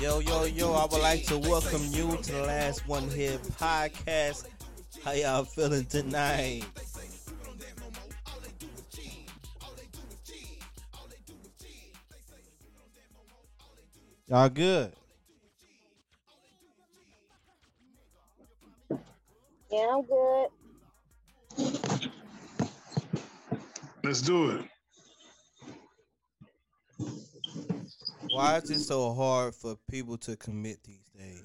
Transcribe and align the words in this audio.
Yo, 0.00 0.18
yo, 0.20 0.44
yo, 0.44 0.72
I 0.72 0.86
would 0.86 1.02
like 1.02 1.26
to 1.26 1.36
welcome 1.36 1.82
you 1.90 2.16
to 2.22 2.32
the 2.32 2.40
Last 2.40 2.88
One 2.88 3.06
Here 3.10 3.36
podcast. 3.60 4.46
How 5.04 5.12
y'all 5.12 5.44
feeling 5.44 5.84
tonight? 5.84 6.64
Y'all 14.26 14.48
good? 14.48 14.94
Yeah, 19.70 19.86
I'm 19.92 20.02
good. 20.06 20.46
Let's 24.02 24.22
do 24.22 24.52
it. 24.52 24.79
Why 28.30 28.58
is 28.58 28.70
it 28.70 28.78
so 28.80 29.12
hard 29.12 29.54
for 29.54 29.76
people 29.90 30.16
to 30.18 30.36
commit 30.36 30.82
these 30.84 31.10
days? 31.16 31.42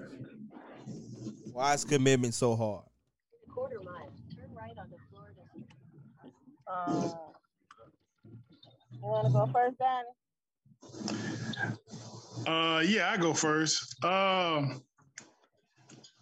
Why 1.51 1.73
is 1.73 1.83
commitment 1.83 2.33
so 2.35 2.55
hard? 2.55 2.83
Quarter 3.49 3.79
mile. 3.83 4.11
Turn 4.35 4.53
right 4.53 4.77
on 4.77 4.89
the 4.91 4.97
Florida. 5.09 5.41
Um, 6.67 7.17
you 8.91 8.99
want 9.01 9.27
to 9.27 9.33
go 9.33 9.47
first, 9.51 9.77
Donnie? 9.79 10.05
Uh, 12.47 12.81
yeah, 12.81 13.09
I 13.11 13.17
go 13.17 13.33
first. 13.33 14.03
Um, 14.03 14.83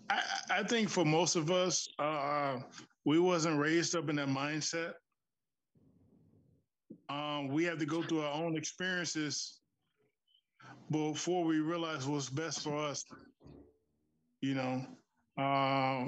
I, 0.10 0.22
I 0.50 0.64
think 0.64 0.90
for 0.90 1.04
most 1.04 1.36
of 1.36 1.52
us, 1.52 1.88
uh, 2.00 2.60
we 3.04 3.20
wasn't 3.20 3.60
raised 3.60 3.96
up 3.96 4.10
in 4.10 4.16
that 4.16 4.30
mindset. 4.30 4.94
Um, 7.10 7.50
we 7.50 7.66
have 7.66 7.80
to 7.80 7.86
go 7.86 8.02
through 8.02 8.22
our 8.22 8.34
own 8.34 8.56
experiences 8.56 9.60
before 10.94 11.44
we 11.44 11.60
realize 11.60 12.08
what's 12.08 12.30
best 12.30 12.62
for 12.62 12.78
us. 12.78 13.04
You 14.42 14.56
know, 14.56 14.86
uh, 15.38 16.06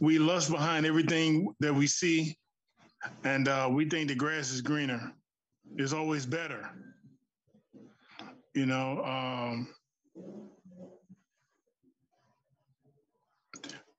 we 0.00 0.18
lust 0.18 0.50
behind 0.50 0.86
everything 0.86 1.52
that 1.60 1.74
we 1.74 1.86
see, 1.86 2.36
and 3.24 3.48
uh, 3.48 3.68
we 3.70 3.88
think 3.88 4.08
the 4.08 4.14
grass 4.14 4.50
is 4.52 4.60
greener. 4.60 5.12
It's 5.76 5.92
always 5.92 6.26
better. 6.26 6.70
You 8.54 8.66
know, 8.66 9.02
um, 9.04 9.68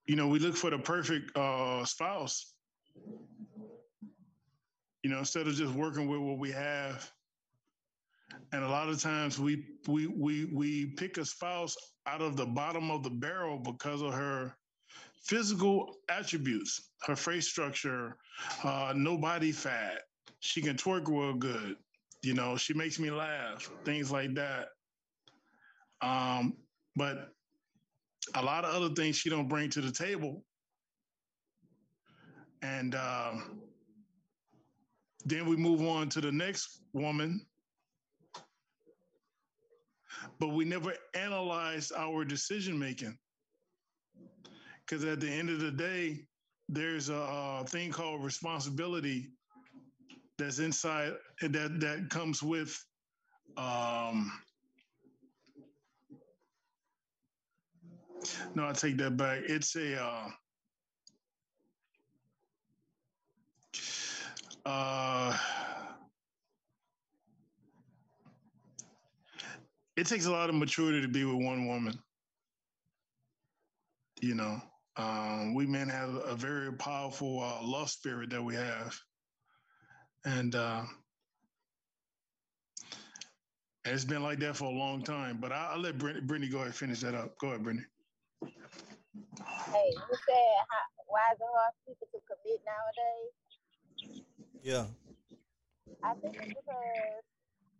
you 0.05 0.15
know, 0.15 0.27
we 0.27 0.39
look 0.39 0.55
for 0.55 0.69
the 0.69 0.77
perfect 0.77 1.35
uh, 1.35 1.83
spouse. 1.85 2.53
You 5.03 5.09
know, 5.09 5.19
instead 5.19 5.47
of 5.47 5.55
just 5.55 5.73
working 5.73 6.07
with 6.07 6.21
what 6.21 6.37
we 6.37 6.51
have. 6.51 7.11
And 8.53 8.63
a 8.63 8.69
lot 8.69 8.87
of 8.87 9.01
times 9.01 9.39
we 9.39 9.65
we 9.87 10.05
we 10.05 10.45
we 10.45 10.85
pick 10.85 11.17
a 11.17 11.25
spouse 11.25 11.75
out 12.05 12.21
of 12.21 12.37
the 12.37 12.45
bottom 12.45 12.91
of 12.91 13.01
the 13.01 13.09
barrel 13.09 13.57
because 13.57 14.03
of 14.03 14.13
her 14.13 14.55
physical 15.23 15.95
attributes, 16.09 16.91
her 17.01 17.15
face 17.15 17.47
structure, 17.47 18.15
uh, 18.63 18.93
no 18.95 19.17
body 19.17 19.51
fat. 19.51 20.01
She 20.39 20.61
can 20.61 20.75
twerk 20.75 21.07
real 21.07 21.33
good. 21.33 21.77
You 22.21 22.35
know, 22.35 22.55
she 22.55 22.75
makes 22.75 22.99
me 22.99 23.09
laugh, 23.09 23.71
things 23.85 24.11
like 24.11 24.35
that. 24.35 24.67
Um, 26.01 26.53
but 26.95 27.29
a 28.35 28.43
lot 28.43 28.65
of 28.65 28.75
other 28.75 28.93
things 28.93 29.15
she 29.15 29.29
don't 29.31 29.47
bring 29.47 29.69
to 29.71 29.81
the 29.81 29.91
table. 29.91 30.43
And 32.61 32.93
um, 32.93 33.61
then 35.25 35.47
we 35.47 35.55
move 35.55 35.81
on 35.81 36.07
to 36.09 36.21
the 36.21 36.31
next 36.31 36.81
woman. 36.93 37.45
But 40.39 40.49
we 40.49 40.65
never 40.65 40.93
analyze 41.13 41.91
our 41.91 42.25
decision 42.25 42.77
making. 42.77 43.17
Because 44.85 45.05
at 45.05 45.19
the 45.19 45.29
end 45.29 45.49
of 45.49 45.59
the 45.59 45.71
day, 45.71 46.25
there's 46.69 47.09
a, 47.09 47.15
a 47.15 47.65
thing 47.67 47.91
called 47.91 48.23
responsibility 48.23 49.29
that's 50.37 50.59
inside 50.59 51.13
that 51.41 51.79
that 51.79 52.09
comes 52.09 52.41
with 52.41 52.77
um, 53.55 54.31
no, 58.55 58.67
I 58.67 58.73
take 58.73 58.97
that 58.97 59.17
back. 59.17 59.41
It's 59.47 59.75
a 59.75 60.01
uh, 60.01 60.29
uh, 64.65 65.37
it 69.95 70.07
takes 70.07 70.25
a 70.25 70.31
lot 70.31 70.49
of 70.49 70.55
maturity 70.55 71.01
to 71.01 71.07
be 71.07 71.23
with 71.25 71.43
one 71.43 71.67
woman. 71.67 71.99
You 74.21 74.35
know, 74.35 74.61
um, 74.95 75.53
we 75.53 75.65
men 75.65 75.89
have 75.89 76.15
a 76.25 76.35
very 76.35 76.71
powerful 76.73 77.41
uh, 77.41 77.65
love 77.65 77.89
spirit 77.89 78.29
that 78.29 78.41
we 78.41 78.55
have, 78.55 78.97
and 80.25 80.55
uh, 80.55 80.83
it's 83.85 84.05
been 84.05 84.23
like 84.23 84.39
that 84.39 84.55
for 84.55 84.65
a 84.65 84.69
long 84.69 85.03
time. 85.03 85.39
But 85.41 85.51
I, 85.51 85.75
will 85.75 85.81
let 85.81 85.97
Brittany, 85.97 86.25
Brittany 86.25 86.49
go 86.49 86.57
ahead 86.57 86.67
and 86.67 86.75
finish 86.75 87.01
that 87.01 87.15
up. 87.15 87.37
Go 87.37 87.49
ahead, 87.49 87.63
Brittany. 87.63 87.85
Hey, 88.41 89.89
you 89.91 90.17
said 90.27 90.53
how, 90.69 91.03
why 91.07 91.19
is 91.33 91.39
it 91.39 91.47
hard 91.53 91.73
for 91.85 91.91
people 91.91 92.07
to 92.13 92.19
commit 92.27 92.61
nowadays? 92.65 93.33
Yeah. 94.63 94.85
I 96.03 96.13
think 96.15 96.35
it's 96.35 96.47
because 96.47 97.23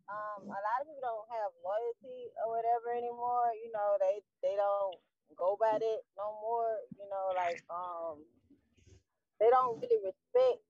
um, 0.09 0.47
a 0.47 0.59
lot 0.59 0.81
of 0.81 0.88
people 0.88 1.03
don't 1.06 1.30
have 1.31 1.52
loyalty 1.64 2.31
or 2.44 2.56
whatever 2.58 2.91
anymore. 2.96 3.52
You 3.59 3.72
know, 3.72 3.96
they 4.00 4.22
they 4.44 4.56
don't 4.58 4.97
go 5.38 5.56
by 5.59 5.80
it 5.80 6.03
no 6.18 6.36
more. 6.41 6.80
You 7.00 7.08
know, 7.08 7.31
like 7.36 7.62
um, 7.72 8.24
they 9.40 9.50
don't 9.50 9.80
really 9.81 10.02
respect 10.03 10.63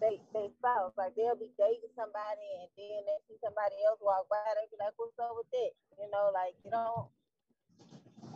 they 0.00 0.20
they 0.32 0.48
spouse. 0.58 0.94
Like 0.96 1.14
they'll 1.14 1.38
be 1.38 1.52
dating 1.58 1.92
somebody 1.94 2.48
and 2.62 2.70
then 2.78 3.02
they 3.04 3.18
see 3.28 3.38
somebody 3.42 3.76
else 3.84 3.98
walk 4.00 4.30
by, 4.30 4.42
they 4.54 4.66
be 4.70 4.78
like, 4.78 4.94
"What's 4.96 5.18
up 5.18 5.34
with 5.36 5.50
that?" 5.50 5.72
You 5.98 6.08
know, 6.10 6.30
like 6.32 6.54
you 6.64 6.70
don't. 6.70 7.10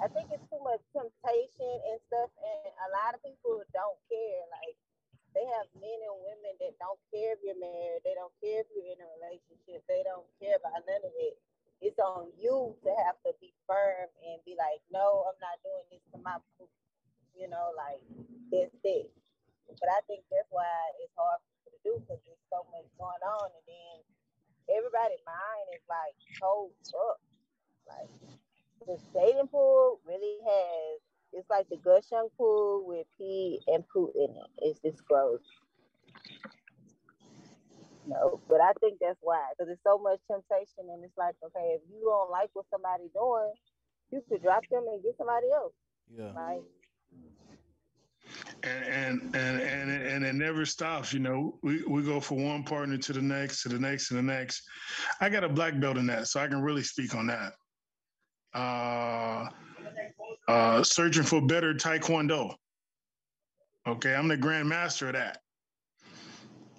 I 0.03 0.11
think 0.11 0.35
it's 0.35 0.47
too 0.51 0.59
much 0.63 0.83
temptation 0.91 1.75
and 1.91 1.99
stuff, 2.11 2.31
and 2.43 2.75
a 2.75 2.89
lot 2.91 3.15
of 3.15 3.23
people 3.23 3.63
don't 3.71 3.99
care. 4.11 4.43
Like 4.51 4.75
they 5.35 5.45
have 5.59 5.69
men 5.79 6.01
and 6.03 6.19
women 6.21 6.55
that 6.61 6.77
don't 6.81 7.01
care 7.13 7.37
if 7.37 7.41
you're 7.45 7.59
married, 7.61 8.05
they 8.05 8.17
don't 8.17 8.33
care 8.43 8.61
if 8.65 8.69
you're 8.75 8.93
in 8.93 9.01
a 9.01 9.09
relationship, 9.21 9.85
they 9.89 10.05
don't 10.05 10.27
care 10.41 10.59
about 10.61 10.85
none 10.85 11.05
of 11.05 11.15
it. 11.17 11.37
It's 11.83 11.99
on 11.99 12.31
you 12.39 12.77
to 12.87 12.91
have 13.07 13.19
to 13.27 13.35
be 13.43 13.51
firm 13.67 14.07
and 14.23 14.39
be 14.47 14.55
like, 14.55 14.79
no, 14.95 15.27
I'm 15.27 15.39
not 15.43 15.59
doing 15.67 15.87
this 15.91 16.05
to 16.15 16.19
my, 16.23 16.39
you 17.35 17.51
know, 17.51 17.75
like 17.75 17.99
this, 18.53 18.71
this. 18.87 19.11
But 19.67 19.91
I 19.91 20.01
think 20.07 20.23
that's 20.31 20.47
why 20.53 20.69
it's 21.03 21.17
hard 21.17 21.43
to 21.43 21.79
do 21.83 21.99
because 21.99 22.21
there's 22.29 22.47
so 22.53 22.63
much 22.71 22.87
going 23.01 23.25
on, 23.25 23.49
and 23.51 23.67
then 23.67 23.95
everybody's 24.71 25.25
mind 25.25 25.67
is 25.75 25.85
like 25.89 26.15
told 26.39 26.77
up. 26.95 27.19
Like 27.89 28.13
the 28.87 28.97
dating 29.15 29.49
pool 29.49 29.99
really 30.07 30.39
has 30.45 31.01
it's 31.33 31.49
like 32.13 32.31
pool 32.37 32.85
with 32.87 33.07
pee 33.19 33.61
and 33.67 33.85
poo 33.93 34.13
in 34.15 34.31
it. 34.31 34.51
It's 34.59 34.81
just 34.81 35.05
gross. 35.07 35.41
No, 38.07 38.41
but 38.49 38.61
I 38.61 38.73
think 38.81 38.99
that's 39.01 39.19
why 39.23 39.43
because 39.53 39.69
there's 39.69 39.79
so 39.87 39.99
much 39.99 40.19
temptation, 40.31 40.91
and 40.93 41.05
it's 41.05 41.17
like, 41.17 41.35
okay, 41.45 41.77
if 41.77 41.83
you 41.89 42.03
don't 42.05 42.31
like 42.31 42.51
what 42.53 42.67
somebody 42.71 43.05
doing, 43.15 43.53
you 44.11 44.23
could 44.29 44.43
drop 44.43 44.63
them 44.71 44.85
and 44.93 45.03
get 45.03 45.17
somebody 45.17 45.47
else. 45.55 45.73
Yeah. 46.15 46.33
Right. 46.35 46.63
And 48.65 49.35
and 49.35 49.35
and 49.35 49.91
and 49.91 50.05
and 50.05 50.25
it 50.25 50.35
never 50.35 50.65
stops. 50.65 51.13
You 51.13 51.21
know, 51.21 51.59
we 51.63 51.83
we 51.85 52.03
go 52.03 52.21
from 52.21 52.45
one 52.45 52.65
partner 52.65 52.97
to 52.97 53.13
the 53.13 53.23
next, 53.23 53.63
to 53.63 53.69
the 53.69 53.79
next, 53.79 54.09
to 54.09 54.15
the 54.15 54.23
next. 54.23 54.63
I 55.21 55.29
got 55.29 55.45
a 55.45 55.49
black 55.49 55.79
belt 55.79 55.97
in 55.97 56.07
that, 56.07 56.29
so 56.29 56.41
I 56.41 56.49
can 56.49 56.63
really 56.63 56.83
speak 56.83 57.15
on 57.15 57.29
that. 57.29 57.55
Uh, 58.55 59.49
uh, 60.49 60.83
searching 60.83 61.23
for 61.23 61.41
better 61.41 61.75
taekwondo. 61.75 62.55
Okay, 63.87 64.15
I'm 64.15 64.29
the 64.29 64.37
grandmaster 64.37 65.09
of 65.09 65.15
that, 65.15 65.39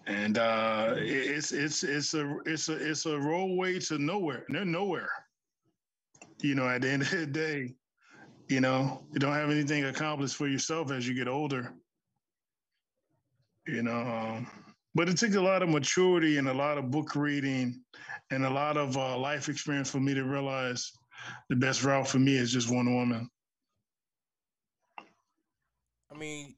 and 0.08 0.38
uh, 0.38 0.96
it's 0.98 1.52
it's 1.52 1.84
it's 1.84 2.14
a 2.14 2.38
it's 2.46 2.70
a 2.70 2.74
it's 2.74 3.06
a 3.06 3.20
roadway 3.20 3.80
to 3.80 3.98
nowhere. 3.98 4.46
They're 4.50 4.66
nowhere. 4.66 5.10
You 6.42 6.56
know, 6.56 6.68
at 6.68 6.82
the 6.82 6.90
end 6.90 7.04
of 7.04 7.12
the 7.12 7.26
day, 7.26 7.76
you 8.48 8.62
know, 8.62 9.04
you 9.12 9.20
don't 9.20 9.34
have 9.34 9.50
anything 9.50 9.86
accomplished 9.86 10.36
for 10.36 10.48
yourself 10.48 10.92
as 10.92 11.08
you 11.08 11.14
get 11.14 11.28
older. 11.28 11.74
You 13.66 13.82
know, 13.82 14.02
um, 14.02 14.48
but 14.96 15.10
it 15.10 15.18
took 15.18 15.36
a 15.36 15.42
lot 15.42 15.64
of 15.64 15.70
maturity 15.70 16.38
and 16.38 16.48
a 16.48 16.54
lot 16.54 16.78
of 16.78 16.92
book 16.92 17.16
reading 17.16 17.82
and 18.32 18.46
a 18.46 18.50
lot 18.50 18.78
of 18.78 18.98
uh, 18.98 19.18
life 19.18 19.50
experience 19.50 19.90
for 19.90 20.00
me 20.00 20.14
to 20.14 20.24
realize 20.24 20.92
the 21.50 21.56
best 21.56 21.84
route 21.84 22.08
for 22.08 22.20
me 22.20 22.36
is 22.36 22.52
just 22.52 22.70
one 22.70 22.94
woman. 22.94 23.30
I 26.24 26.26
mean, 26.26 26.56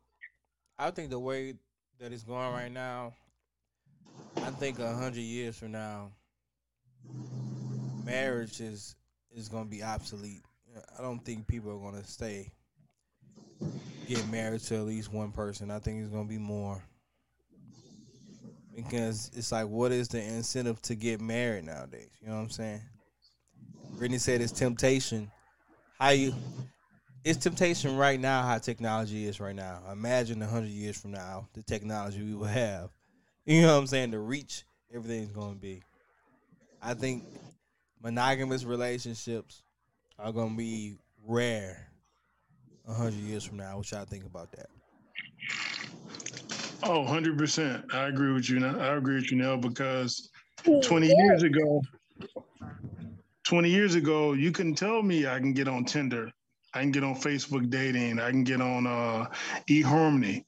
I 0.77 0.91
think 0.91 1.09
the 1.09 1.17
way 1.17 1.55
that 1.99 2.13
it's 2.13 2.21
going 2.21 2.53
right 2.53 2.71
now, 2.71 3.15
I 4.37 4.51
think 4.51 4.77
a 4.77 4.93
hundred 4.93 5.21
years 5.21 5.57
from 5.57 5.71
now, 5.71 6.11
marriage 8.03 8.61
is 8.61 8.95
is 9.35 9.49
gonna 9.49 9.65
be 9.65 9.81
obsolete. 9.81 10.43
I 10.99 11.01
don't 11.01 11.17
think 11.25 11.47
people 11.47 11.71
are 11.71 11.91
gonna 11.91 12.03
stay 12.03 12.51
get 14.07 14.29
married 14.29 14.61
to 14.61 14.75
at 14.75 14.81
least 14.81 15.11
one 15.11 15.31
person. 15.31 15.71
I 15.71 15.79
think 15.79 16.03
it's 16.03 16.13
gonna 16.13 16.29
be 16.29 16.37
more 16.37 16.83
because 18.75 19.31
it's 19.33 19.51
like, 19.51 19.67
what 19.67 19.91
is 19.91 20.09
the 20.09 20.21
incentive 20.21 20.79
to 20.83 20.93
get 20.93 21.21
married 21.21 21.65
nowadays? 21.65 22.11
You 22.21 22.27
know 22.27 22.35
what 22.35 22.41
I'm 22.41 22.49
saying? 22.51 22.81
Brittany 23.97 24.19
said 24.19 24.41
it's 24.41 24.51
temptation. 24.51 25.31
How 25.97 26.09
you? 26.09 26.35
It's 27.25 27.39
temptation 27.39 27.97
right 27.97 28.19
now. 28.19 28.43
How 28.43 28.59
technology 28.59 29.25
is 29.25 29.39
right 29.39 29.55
now. 29.55 29.81
Imagine 29.91 30.43
a 30.43 30.45
hundred 30.45 30.69
years 30.69 31.01
from 31.01 31.09
now, 31.09 31.47
the 31.53 31.63
technology 31.63 32.21
we 32.21 32.35
will 32.35 32.45
have. 32.45 32.91
You 33.47 33.63
know 33.63 33.73
what 33.73 33.79
I'm 33.79 33.87
saying? 33.87 34.11
The 34.11 34.19
reach 34.19 34.63
everything's 34.93 35.31
going 35.31 35.55
to 35.55 35.59
be. 35.59 35.81
I 36.83 36.93
think 36.93 37.23
monogamous 37.99 38.63
relationships 38.63 39.63
are 40.19 40.31
going 40.31 40.51
to 40.51 40.55
be 40.55 40.97
rare 41.27 41.87
a 42.87 42.93
hundred 42.93 43.15
years 43.15 43.43
from 43.43 43.57
now. 43.57 43.77
What 43.77 43.89
y'all 43.89 44.05
think 44.05 44.25
about 44.25 44.51
that? 44.51 44.67
Oh, 46.83 47.03
100%. 47.03 47.91
I 47.91 48.07
agree 48.07 48.33
with 48.33 48.51
you. 48.51 48.59
Now. 48.59 48.77
I 48.79 48.97
agree 48.97 49.15
with 49.15 49.31
you 49.31 49.37
now 49.37 49.57
because 49.57 50.29
20 50.83 51.07
years 51.07 51.41
ago, 51.41 51.81
20 53.45 53.67
years 53.67 53.95
ago, 53.95 54.33
you 54.33 54.51
couldn't 54.51 54.75
tell 54.75 55.01
me 55.01 55.25
I 55.25 55.39
can 55.39 55.53
get 55.53 55.67
on 55.67 55.85
Tinder. 55.85 56.31
I 56.75 56.81
can 56.81 56.91
get 56.91 57.05
on 57.05 57.15
Facebook 57.15 57.69
dating. 57.69 58.19
I 58.19 58.29
can 58.29 58.43
get 58.43 58.59
on 58.59 58.85
uh, 58.85 59.27
eHarmony. 59.69 60.43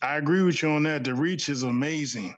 I 0.00 0.16
agree 0.16 0.42
with 0.42 0.62
you 0.62 0.70
on 0.70 0.84
that. 0.84 1.02
The 1.02 1.12
reach 1.12 1.48
is 1.48 1.64
amazing. 1.64 2.36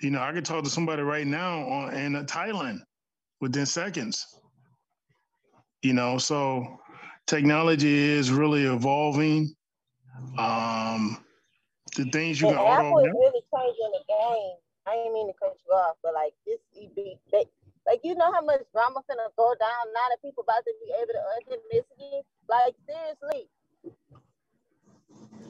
You 0.00 0.10
know, 0.10 0.22
I 0.22 0.32
could 0.32 0.44
talk 0.44 0.62
to 0.62 0.70
somebody 0.70 1.02
right 1.02 1.26
now 1.26 1.66
on, 1.68 1.94
in 1.94 2.14
uh, 2.14 2.22
Thailand 2.22 2.78
within 3.40 3.66
seconds. 3.66 4.38
You 5.82 5.94
know, 5.94 6.16
so 6.16 6.78
technology 7.26 7.92
is 7.92 8.30
really 8.30 8.66
evolving. 8.66 9.52
Um, 10.38 11.18
the 11.96 12.04
things 12.04 12.40
you 12.40 12.48
and 12.48 12.56
can 12.56 12.64
auto. 12.64 12.98
is 12.98 13.12
really 13.12 13.42
changing 13.52 13.92
the 13.92 14.04
game. 14.08 14.54
I 14.86 14.94
didn't 14.94 15.12
mean 15.12 15.26
to 15.26 15.34
cut 15.40 15.56
you 15.66 15.74
off, 15.74 15.96
but 16.04 16.14
like 16.14 16.34
this 16.46 16.60
EB, 16.80 17.18
they, 17.32 17.46
like 17.86 18.00
you 18.04 18.14
know 18.14 18.32
how 18.32 18.42
much 18.42 18.60
drama 18.72 19.00
finna 19.10 19.28
go 19.36 19.54
down 19.58 19.84
now 19.94 20.06
that 20.10 20.22
people 20.22 20.44
about 20.44 20.64
to 20.64 20.72
be 20.84 20.92
able 20.94 21.12
to 21.12 21.22
unsend 21.34 21.62
messages. 21.72 22.24
Like 22.48 22.74
seriously. 22.86 23.48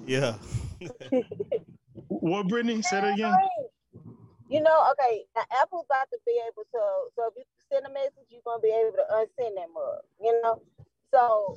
Yeah. 0.07 0.35
what, 2.09 2.49
Brittany? 2.49 2.83
Say 2.83 3.01
that 3.01 3.15
again. 3.15 3.35
You 4.49 4.61
know, 4.61 4.93
okay, 4.93 5.25
now 5.35 5.45
Apple's 5.63 5.87
about 5.87 6.11
to 6.13 6.19
be 6.27 6.39
able 6.45 6.65
to. 6.77 6.83
So 7.17 7.33
if 7.33 7.33
you 7.39 7.45
send 7.73 7.87
a 7.87 7.89
message, 7.89 8.29
you're 8.29 8.45
gonna 8.45 8.61
be 8.61 8.69
able 8.69 8.93
to 9.01 9.07
unsend 9.09 9.57
that 9.57 9.69
mug. 9.73 10.05
You 10.21 10.43
know, 10.43 10.61
so 11.11 11.57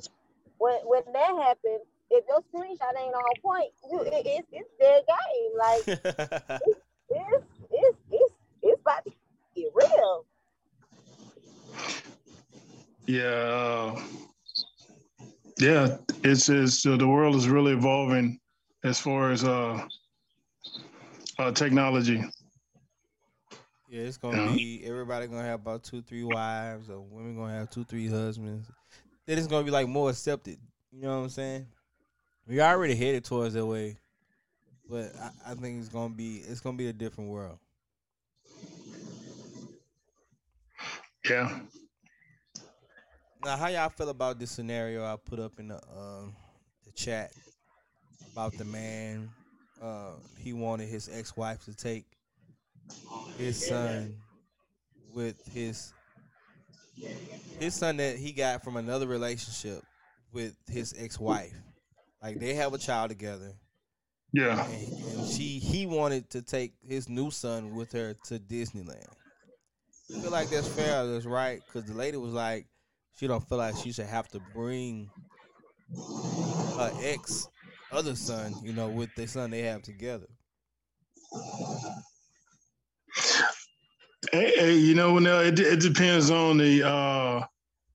when 0.56 0.80
when 0.84 1.02
that 1.12 1.36
happens, 1.44 1.84
if 2.10 2.24
your 2.26 2.40
screenshot 2.48 2.96
ain't 2.98 3.14
on 3.14 3.40
point, 3.42 3.70
you 3.90 4.00
it, 4.00 4.24
it's 4.24 4.48
it's 4.50 4.70
dead 4.80 5.02
game. 5.04 5.52
Like 5.58 5.82
it's, 6.64 6.80
it's 7.10 7.44
it's 7.70 7.98
it's 8.10 8.32
it's 8.62 8.80
about 8.80 9.04
to 9.04 9.12
get 9.54 9.68
real. 9.74 10.24
Yeah, 13.06 13.22
uh, 13.22 14.02
yeah. 15.58 15.96
It's 16.24 16.48
it's 16.48 16.84
uh, 16.84 16.96
the 16.96 17.06
world 17.06 17.36
is 17.36 17.48
really 17.48 17.72
evolving 17.72 18.38
as 18.82 18.98
far 18.98 19.30
as 19.30 19.44
uh, 19.44 19.86
uh 21.38 21.52
technology. 21.52 22.24
Yeah, 23.88 24.02
it's 24.02 24.16
gonna 24.16 24.56
be 24.56 24.82
everybody 24.84 25.28
gonna 25.28 25.44
have 25.44 25.60
about 25.60 25.84
two, 25.84 26.02
three 26.02 26.24
wives, 26.24 26.90
or 26.90 27.00
women 27.00 27.36
gonna 27.36 27.54
have 27.54 27.70
two, 27.70 27.84
three 27.84 28.08
husbands. 28.08 28.68
Then 29.26 29.38
it's 29.38 29.46
gonna 29.46 29.64
be 29.64 29.70
like 29.70 29.86
more 29.86 30.10
accepted. 30.10 30.58
You 30.90 31.02
know 31.02 31.18
what 31.18 31.24
I'm 31.24 31.28
saying? 31.28 31.66
We 32.48 32.60
already 32.60 32.96
headed 32.96 33.24
towards 33.24 33.54
that 33.54 33.64
way, 33.64 33.98
but 34.88 35.12
I, 35.20 35.52
I 35.52 35.54
think 35.54 35.78
it's 35.78 35.88
gonna 35.88 36.14
be 36.14 36.38
it's 36.38 36.60
gonna 36.60 36.76
be 36.76 36.88
a 36.88 36.92
different 36.92 37.30
world. 37.30 37.58
Yeah. 41.28 41.60
Now, 43.46 43.56
how 43.56 43.68
y'all 43.68 43.88
feel 43.90 44.08
about 44.08 44.40
this 44.40 44.50
scenario 44.50 45.04
I 45.04 45.14
put 45.24 45.38
up 45.38 45.60
in 45.60 45.68
the 45.68 45.76
um, 45.96 46.34
the 46.84 46.90
chat 46.96 47.30
about 48.32 48.52
the 48.58 48.64
man? 48.64 49.30
Uh, 49.80 50.14
he 50.36 50.52
wanted 50.52 50.88
his 50.88 51.08
ex-wife 51.12 51.64
to 51.66 51.76
take 51.76 52.06
his 53.38 53.68
son 53.68 54.16
with 55.14 55.36
his 55.54 55.92
his 57.60 57.74
son 57.76 57.98
that 57.98 58.16
he 58.16 58.32
got 58.32 58.64
from 58.64 58.76
another 58.76 59.06
relationship 59.06 59.80
with 60.32 60.56
his 60.68 60.92
ex-wife. 60.98 61.54
Like 62.20 62.40
they 62.40 62.54
have 62.54 62.74
a 62.74 62.78
child 62.78 63.10
together. 63.10 63.52
Yeah. 64.32 64.66
And, 64.66 65.18
and 65.18 65.28
she 65.28 65.60
he 65.60 65.86
wanted 65.86 66.28
to 66.30 66.42
take 66.42 66.72
his 66.84 67.08
new 67.08 67.30
son 67.30 67.76
with 67.76 67.92
her 67.92 68.16
to 68.24 68.40
Disneyland. 68.40 69.06
I 70.12 70.20
feel 70.20 70.32
like 70.32 70.50
that's 70.50 70.66
fair, 70.66 71.06
that's 71.06 71.26
right, 71.26 71.60
because 71.64 71.88
the 71.88 71.96
lady 71.96 72.16
was 72.16 72.32
like, 72.32 72.66
she 73.16 73.26
don't 73.26 73.46
feel 73.48 73.58
like 73.58 73.76
she 73.76 73.92
should 73.92 74.06
have 74.06 74.28
to 74.28 74.40
bring 74.54 75.10
her 76.76 76.92
ex 77.02 77.48
other 77.92 78.14
son, 78.14 78.54
you 78.62 78.72
know, 78.72 78.88
with 78.88 79.14
the 79.16 79.26
son 79.26 79.50
they 79.50 79.62
have 79.62 79.82
together. 79.82 80.26
Hey, 84.32 84.52
hey, 84.56 84.74
you 84.74 84.94
know, 84.94 85.18
no, 85.18 85.40
it, 85.40 85.58
it 85.58 85.80
depends 85.80 86.30
on 86.30 86.58
the 86.58 86.86
uh, 86.86 87.44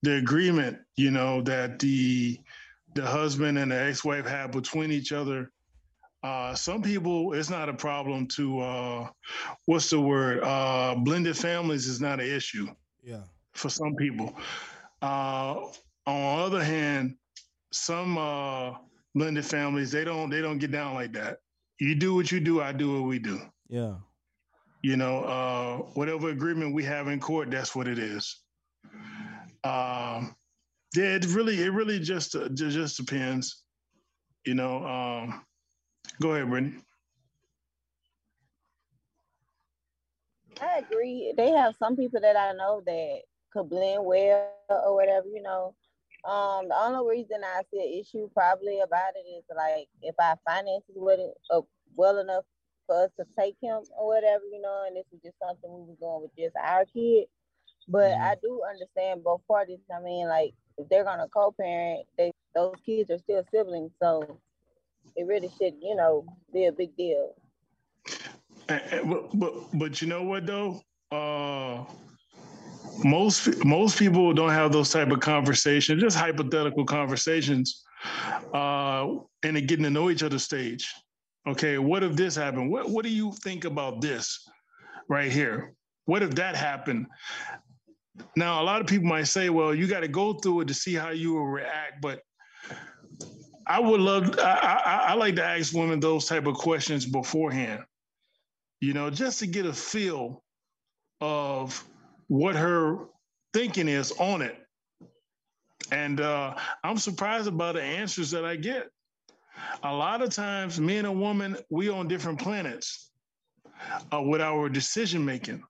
the 0.02 0.16
agreement, 0.16 0.78
you 0.96 1.10
know, 1.10 1.42
that 1.42 1.78
the 1.78 2.40
the 2.94 3.04
husband 3.06 3.58
and 3.58 3.70
the 3.70 3.80
ex-wife 3.80 4.26
have 4.26 4.50
between 4.52 4.90
each 4.90 5.12
other. 5.12 5.50
Uh, 6.22 6.54
some 6.54 6.82
people, 6.82 7.32
it's 7.32 7.50
not 7.50 7.68
a 7.68 7.74
problem 7.74 8.26
to 8.28 8.60
uh, 8.60 9.08
what's 9.66 9.90
the 9.90 10.00
word? 10.00 10.40
Uh, 10.42 10.94
blended 10.96 11.36
families 11.36 11.86
is 11.86 12.00
not 12.00 12.20
an 12.20 12.26
issue. 12.26 12.68
Yeah. 13.02 13.22
For 13.54 13.68
some 13.68 13.94
people. 13.96 14.34
Uh, 15.02 15.66
on 16.06 16.38
the 16.38 16.42
other 16.44 16.64
hand, 16.64 17.16
some 17.72 18.16
uh, 18.16 18.72
blended 19.14 19.44
families 19.44 19.90
they 19.90 20.04
don't 20.04 20.30
they 20.30 20.40
don't 20.40 20.58
get 20.58 20.70
down 20.70 20.94
like 20.94 21.12
that. 21.12 21.38
You 21.80 21.94
do 21.96 22.14
what 22.14 22.30
you 22.30 22.38
do, 22.38 22.62
I 22.62 22.72
do 22.72 23.00
what 23.00 23.08
we 23.08 23.18
do. 23.18 23.40
Yeah. 23.68 23.94
You 24.82 24.96
know, 24.96 25.24
uh, 25.24 25.76
whatever 25.94 26.28
agreement 26.30 26.74
we 26.74 26.84
have 26.84 27.08
in 27.08 27.20
court, 27.20 27.50
that's 27.50 27.74
what 27.74 27.88
it 27.88 27.98
is. 27.98 28.40
Um, 29.64 30.34
yeah, 30.94 31.14
it 31.14 31.26
really, 31.26 31.62
it 31.62 31.70
really 31.70 31.98
just 31.98 32.34
uh, 32.34 32.48
just, 32.48 32.76
just 32.76 32.96
depends. 32.96 33.62
You 34.44 34.54
know, 34.54 34.84
um, 34.84 35.44
go 36.20 36.32
ahead, 36.34 36.48
Brittany. 36.48 36.76
I 40.60 40.78
agree. 40.78 41.32
They 41.36 41.50
have 41.50 41.74
some 41.76 41.96
people 41.96 42.20
that 42.20 42.36
I 42.36 42.52
know 42.52 42.82
that 42.86 43.20
could 43.52 43.68
blend 43.68 44.04
well 44.04 44.48
or 44.68 44.94
whatever, 44.94 45.26
you 45.28 45.42
know. 45.42 45.74
Um, 46.24 46.68
the 46.68 46.76
only 46.78 47.18
reason 47.18 47.42
I 47.42 47.62
see 47.72 47.80
an 47.80 48.00
issue 48.00 48.30
probably 48.32 48.80
about 48.80 49.16
it 49.16 49.28
is 49.28 49.42
like 49.56 49.88
if 50.02 50.14
our 50.20 50.38
finances 50.46 50.94
wasn't 50.94 51.34
uh, 51.50 51.62
well 51.96 52.20
enough 52.20 52.44
for 52.86 53.04
us 53.04 53.10
to 53.18 53.26
take 53.36 53.56
him 53.60 53.80
or 53.98 54.06
whatever, 54.06 54.44
you 54.52 54.60
know, 54.60 54.84
and 54.86 54.96
this 54.96 55.04
was 55.10 55.20
just 55.24 55.36
something 55.42 55.70
we 55.70 55.90
were 55.90 55.96
going 56.00 56.22
with 56.22 56.36
just 56.38 56.54
our 56.62 56.84
kid. 56.84 57.26
But 57.88 58.12
mm-hmm. 58.12 58.22
I 58.22 58.36
do 58.40 58.62
understand 58.68 59.24
both 59.24 59.40
parties. 59.48 59.80
I 59.94 60.00
mean, 60.00 60.28
like 60.28 60.54
if 60.78 60.88
they're 60.88 61.04
gonna 61.04 61.26
co-parent, 61.28 62.06
they 62.16 62.32
those 62.54 62.74
kids 62.86 63.10
are 63.10 63.18
still 63.18 63.42
siblings, 63.52 63.90
so 64.00 64.38
it 65.16 65.26
really 65.26 65.50
should, 65.58 65.74
you 65.82 65.96
know, 65.96 66.24
be 66.52 66.66
a 66.66 66.72
big 66.72 66.96
deal. 66.96 67.34
But 68.68 69.30
but, 69.34 69.54
but 69.74 70.02
you 70.02 70.06
know 70.08 70.22
what 70.22 70.46
though? 70.46 70.80
Uh 71.10 71.84
most 73.04 73.64
most 73.64 73.98
people 73.98 74.32
don't 74.32 74.50
have 74.50 74.72
those 74.72 74.90
type 74.90 75.10
of 75.10 75.20
conversations, 75.20 76.02
just 76.02 76.16
hypothetical 76.16 76.84
conversations, 76.84 77.82
uh, 78.54 79.08
and 79.42 79.68
getting 79.68 79.84
to 79.84 79.90
know 79.90 80.10
each 80.10 80.22
other 80.22 80.38
stage. 80.38 80.92
Okay, 81.48 81.78
what 81.78 82.02
if 82.02 82.14
this 82.14 82.36
happened? 82.36 82.70
What 82.70 82.90
what 82.90 83.04
do 83.04 83.10
you 83.10 83.32
think 83.42 83.64
about 83.64 84.00
this 84.00 84.48
right 85.08 85.30
here? 85.30 85.74
What 86.04 86.22
if 86.22 86.34
that 86.36 86.56
happened? 86.56 87.06
Now, 88.36 88.62
a 88.62 88.64
lot 88.64 88.80
of 88.80 88.86
people 88.86 89.08
might 89.08 89.24
say, 89.24 89.48
well, 89.48 89.74
you 89.74 89.86
got 89.86 90.00
to 90.00 90.08
go 90.08 90.34
through 90.34 90.60
it 90.60 90.68
to 90.68 90.74
see 90.74 90.94
how 90.94 91.10
you 91.10 91.32
will 91.32 91.46
react, 91.46 92.02
but 92.02 92.20
I 93.66 93.80
would 93.80 94.00
love, 94.00 94.38
I, 94.38 94.80
I, 94.84 94.96
I 95.10 95.14
like 95.14 95.36
to 95.36 95.44
ask 95.44 95.72
women 95.72 96.00
those 96.00 96.26
type 96.26 96.46
of 96.46 96.54
questions 96.54 97.06
beforehand, 97.06 97.82
you 98.80 98.92
know, 98.92 99.08
just 99.08 99.38
to 99.38 99.46
get 99.46 99.66
a 99.66 99.72
feel 99.72 100.42
of 101.20 101.82
what 102.28 102.54
her 102.54 102.98
thinking 103.52 103.88
is 103.88 104.12
on 104.12 104.42
it. 104.42 104.56
And 105.90 106.20
uh, 106.20 106.54
I'm 106.84 106.96
surprised 106.96 107.56
by 107.56 107.72
the 107.72 107.82
answers 107.82 108.30
that 108.30 108.44
I 108.44 108.56
get. 108.56 108.88
A 109.82 109.92
lot 109.92 110.22
of 110.22 110.30
times, 110.30 110.80
me 110.80 110.96
and 110.96 111.06
a 111.06 111.12
woman, 111.12 111.56
we 111.70 111.88
on 111.88 112.08
different 112.08 112.40
planets 112.40 113.10
uh, 114.12 114.22
with 114.22 114.40
our 114.40 114.68
decision 114.68 115.24
making. 115.24 115.62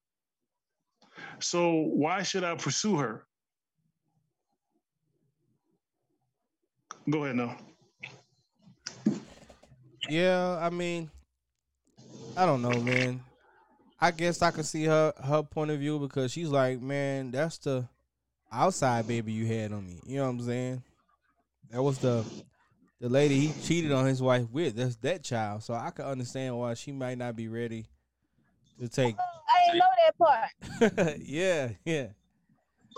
So 1.41 1.73
why 1.73 2.23
should 2.23 2.45
I 2.45 2.55
pursue 2.55 2.97
her? 2.97 3.27
Go 7.11 7.25
ahead 7.25 7.37
now. 7.37 7.57
Yeah, 10.09 10.59
I 10.61 10.71
mean, 10.71 11.11
I 12.37 12.47
don't 12.47 12.63
know, 12.63 12.81
man. 12.81 13.21
I 14.03 14.11
guess 14.11 14.43
I 14.43 14.51
could 14.51 14.67
see 14.67 14.85
her 14.85 15.13
her 15.23 15.45
point 15.45 15.71
of 15.71 15.79
view 15.79 15.99
because 16.01 16.33
she's 16.33 16.49
like, 16.49 16.81
man, 16.81 17.31
that's 17.31 17.59
the 17.59 17.89
outside 18.53 19.07
baby 19.07 19.31
you 19.33 19.47
had 19.47 19.73
on 19.73 19.87
me. 19.87 20.01
You 20.05 20.17
know 20.17 20.25
what 20.25 20.31
I'm 20.31 20.41
saying? 20.43 20.83
That 21.71 21.81
was 21.83 21.99
the 21.99 22.25
the 23.01 23.09
lady 23.09 23.39
he 23.39 23.53
cheated 23.63 23.93
on 23.93 24.07
his 24.07 24.21
wife 24.21 24.49
with. 24.51 24.75
That's 24.75 24.97
that 24.97 25.23
child. 25.23 25.63
So 25.63 25.75
I 25.75 25.91
could 25.91 26.05
understand 26.05 26.59
why 26.59 26.75
she 26.75 26.91
might 26.91 27.17
not 27.17 27.37
be 27.37 27.47
ready 27.47 27.87
to 28.81 28.89
take. 28.89 29.15
Oh, 29.19 29.23
I 29.49 29.67
didn't 29.67 29.79
know 29.79 29.95
that 30.81 30.99
part. 30.99 31.19
yeah, 31.25 31.69
yeah, 31.85 32.07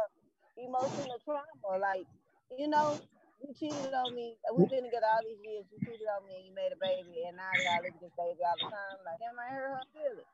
emotional 0.58 1.17
trauma. 1.24 1.79
Like 1.79 2.08
you 2.51 2.67
know, 2.67 3.01
you 3.42 3.54
cheated 3.54 3.94
on 3.94 4.15
me. 4.15 4.38
We've 4.54 4.70
been 4.70 4.84
together 4.86 5.08
all 5.08 5.24
these 5.24 5.42
years. 5.44 5.65
You 5.72 5.80
cheated 5.84 6.08
on 6.18 6.25
me 6.27 6.39
and 6.39 6.46
you 6.48 6.54
made 6.56 6.72
a 6.74 6.80
baby, 6.80 7.25
and 7.27 7.38
now 7.38 7.50
I 7.51 7.60
gotta 7.63 7.86
look 7.88 7.96
at 7.98 8.01
this 8.01 8.15
baby 8.18 8.42
all 8.44 8.58
the 8.60 8.68
time. 8.70 8.98
Like 9.06 9.20
that 9.20 9.34
might 9.36 9.54
hurt 9.54 9.84
her 9.84 9.88
feelings. 9.94 10.32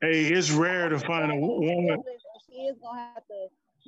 hey, 0.00 0.30
it's 0.32 0.50
rare 0.50 0.88
to 0.88 0.98
find 1.00 1.32
a 1.32 1.36
woman. 1.36 2.02
She 2.46 2.66
is 2.66 2.76
gonna 2.82 3.12
have 3.14 3.26
to 3.26 3.40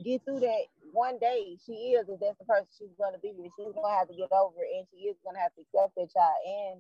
get 0.05 0.25
through 0.25 0.41
that 0.41 0.65
one 0.93 1.19
day. 1.19 1.57
She 1.67 1.95
is, 1.97 2.09
if 2.09 2.21
that's 2.21 2.39
the 2.39 2.47
person 2.47 2.69
she's 2.79 2.97
gonna 2.99 3.19
be 3.23 3.33
with. 3.37 3.53
She's 3.57 3.75
gonna 3.75 3.97
have 3.97 4.09
to 4.09 4.17
get 4.17 4.33
over 4.33 4.61
it, 4.63 4.71
and 4.79 4.87
she 4.91 5.09
is 5.09 5.17
gonna 5.25 5.41
have 5.41 5.55
to 5.57 5.63
accept 5.63 5.95
that 5.97 6.11
child 6.13 6.41
and 6.47 6.75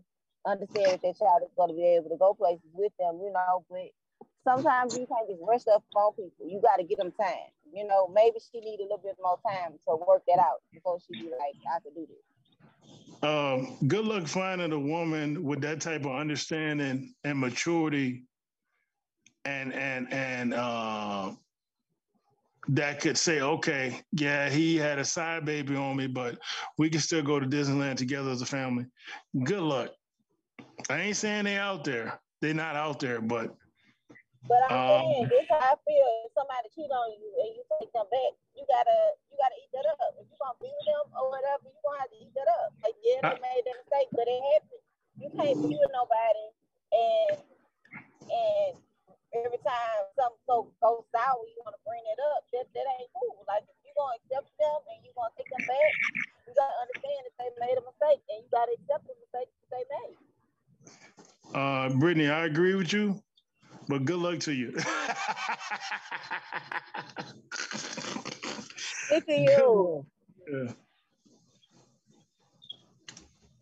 understand 0.47 0.99
that 0.99 1.03
that 1.03 1.19
child 1.19 1.43
is 1.47 1.55
gonna 1.57 1.75
be 1.77 1.87
able 1.97 2.11
to 2.11 2.19
go 2.19 2.35
places 2.35 2.71
with 2.75 2.93
them. 2.99 3.21
You 3.23 3.33
know, 3.33 3.65
but 3.71 3.91
sometimes 4.45 4.97
you 4.97 5.07
can't 5.07 5.29
just 5.29 5.41
rush 5.43 5.67
up 5.73 5.85
on 5.95 6.13
people. 6.15 6.49
You 6.49 6.61
got 6.61 6.77
to 6.77 6.85
get 6.85 6.99
them 6.99 7.13
time. 7.13 7.51
You 7.73 7.87
know, 7.87 8.09
maybe 8.09 8.37
she 8.41 8.61
need 8.61 8.81
a 8.81 8.83
little 8.83 9.01
bit 9.03 9.17
more 9.23 9.39
time 9.47 9.73
to 9.87 9.97
work 9.97 10.23
that 10.27 10.39
out 10.39 10.63
before 10.73 10.99
she 11.07 11.21
be 11.21 11.31
like, 11.31 11.55
I 11.73 11.81
can 11.81 11.95
do 11.95 12.07
this. 12.07 13.23
Um, 13.23 13.77
good 13.87 14.07
luck 14.07 14.27
finding 14.27 14.73
a 14.73 14.79
woman 14.79 15.45
with 15.45 15.61
that 15.61 15.81
type 15.81 16.05
of 16.07 16.13
understanding 16.13 17.15
and 17.23 17.39
maturity, 17.39 18.25
and 19.45 19.75
and 19.75 20.11
and 20.11 20.55
uh, 20.55 21.33
that 22.69 23.01
could 23.01 23.19
say, 23.19 23.41
okay, 23.43 24.01
yeah, 24.13 24.49
he 24.49 24.77
had 24.77 24.99
a 24.99 25.05
side 25.05 25.45
baby 25.45 25.77
on 25.77 25.97
me, 25.97 26.07
but 26.07 26.39
we 26.79 26.89
can 26.89 27.01
still 27.01 27.23
go 27.23 27.39
to 27.39 27.47
Disneyland 27.47 27.97
together 27.97 28.31
as 28.31 28.41
a 28.41 28.47
family. 28.47 28.87
Good 29.45 29.63
luck. 29.63 29.91
I 30.89 31.01
ain't 31.01 31.17
saying 31.17 31.45
they 31.45 31.57
out 31.57 31.85
there. 31.85 32.21
They're 32.41 32.55
not 32.55 32.75
out 32.75 33.01
there, 33.01 33.21
but 33.21 33.55
But 34.49 34.61
I'm 34.69 34.73
Um, 34.73 34.89
saying 34.89 35.29
this 35.29 35.47
how 35.53 35.61
I 35.61 35.77
feel. 35.85 36.09
If 36.27 36.33
somebody 36.33 36.69
cheat 36.73 36.91
on 36.91 37.13
you 37.21 37.29
and 37.45 37.51
you 37.55 37.63
take 37.79 37.93
them 37.93 38.09
back, 38.09 38.33
you 38.57 38.65
gotta 38.67 38.99
you 39.31 39.37
gotta 39.37 39.57
eat 39.61 39.71
that 39.77 39.87
up. 40.01 40.17
If 40.17 40.27
you 40.27 40.37
gonna 40.41 40.57
be 40.61 40.71
with 40.73 40.87
them 40.89 41.07
or 41.17 41.29
whatever, 41.31 41.69
you 41.69 41.77
gonna 41.85 42.01
have 42.01 42.11
to 42.11 42.19
eat 42.19 42.33
that 42.35 42.49
up. 42.65 42.73
Like 42.83 42.97
yeah, 43.05 43.21
they 43.21 43.37
I- 43.37 43.45
made 43.45 43.63
that 43.69 43.77
mistake, 43.85 44.09
but 44.17 44.27
it 44.27 44.41
happened. 44.57 44.85
You 45.21 45.29
can't 45.37 45.59
be 45.61 45.77
with 45.77 45.93
nobody 45.93 46.47
and 46.91 47.35
and 48.31 48.73
every 49.37 49.61
time 49.63 50.01
something 50.17 50.43
so 50.49 50.73
goes 50.81 51.05
sour, 51.13 51.45
you 51.45 51.61
wanna 51.63 51.79
bring 51.85 52.03
it 52.09 52.21
up. 52.35 52.43
That 52.57 52.67
that 52.73 52.87
ain't 52.97 53.13
cool. 53.15 53.45
Like 53.45 53.69
if 53.69 53.77
you 53.85 53.93
gonna 53.95 54.17
accept 54.25 54.49
them 54.57 54.81
and 54.91 54.99
you 55.05 55.13
gonna 55.15 55.31
take 55.37 55.53
them 55.53 55.63
back, 55.69 55.93
you 56.49 56.57
gotta 56.57 56.77
understand 56.81 57.21
that 57.29 57.35
they 57.39 57.51
made 57.61 57.77
a 57.77 57.85
mistake 57.85 58.25
and 58.33 58.41
you 58.43 58.49
gotta 58.51 58.73
accept 58.73 59.05
the 59.05 59.15
mistake 59.21 59.51
that 59.53 59.69
they 59.71 59.85
made. 60.01 60.17
uh, 61.55 61.89
Brittany, 62.01 62.29
I 62.31 62.47
agree 62.47 62.75
with 62.75 62.93
you, 62.93 63.21
but 63.91 64.05
good 64.05 64.19
luck 64.21 64.39
to 64.39 64.53
you. 64.53 64.73
Look 69.11 69.29
at 69.29 69.37
you. 69.37 70.07
Yeah. 70.49 70.73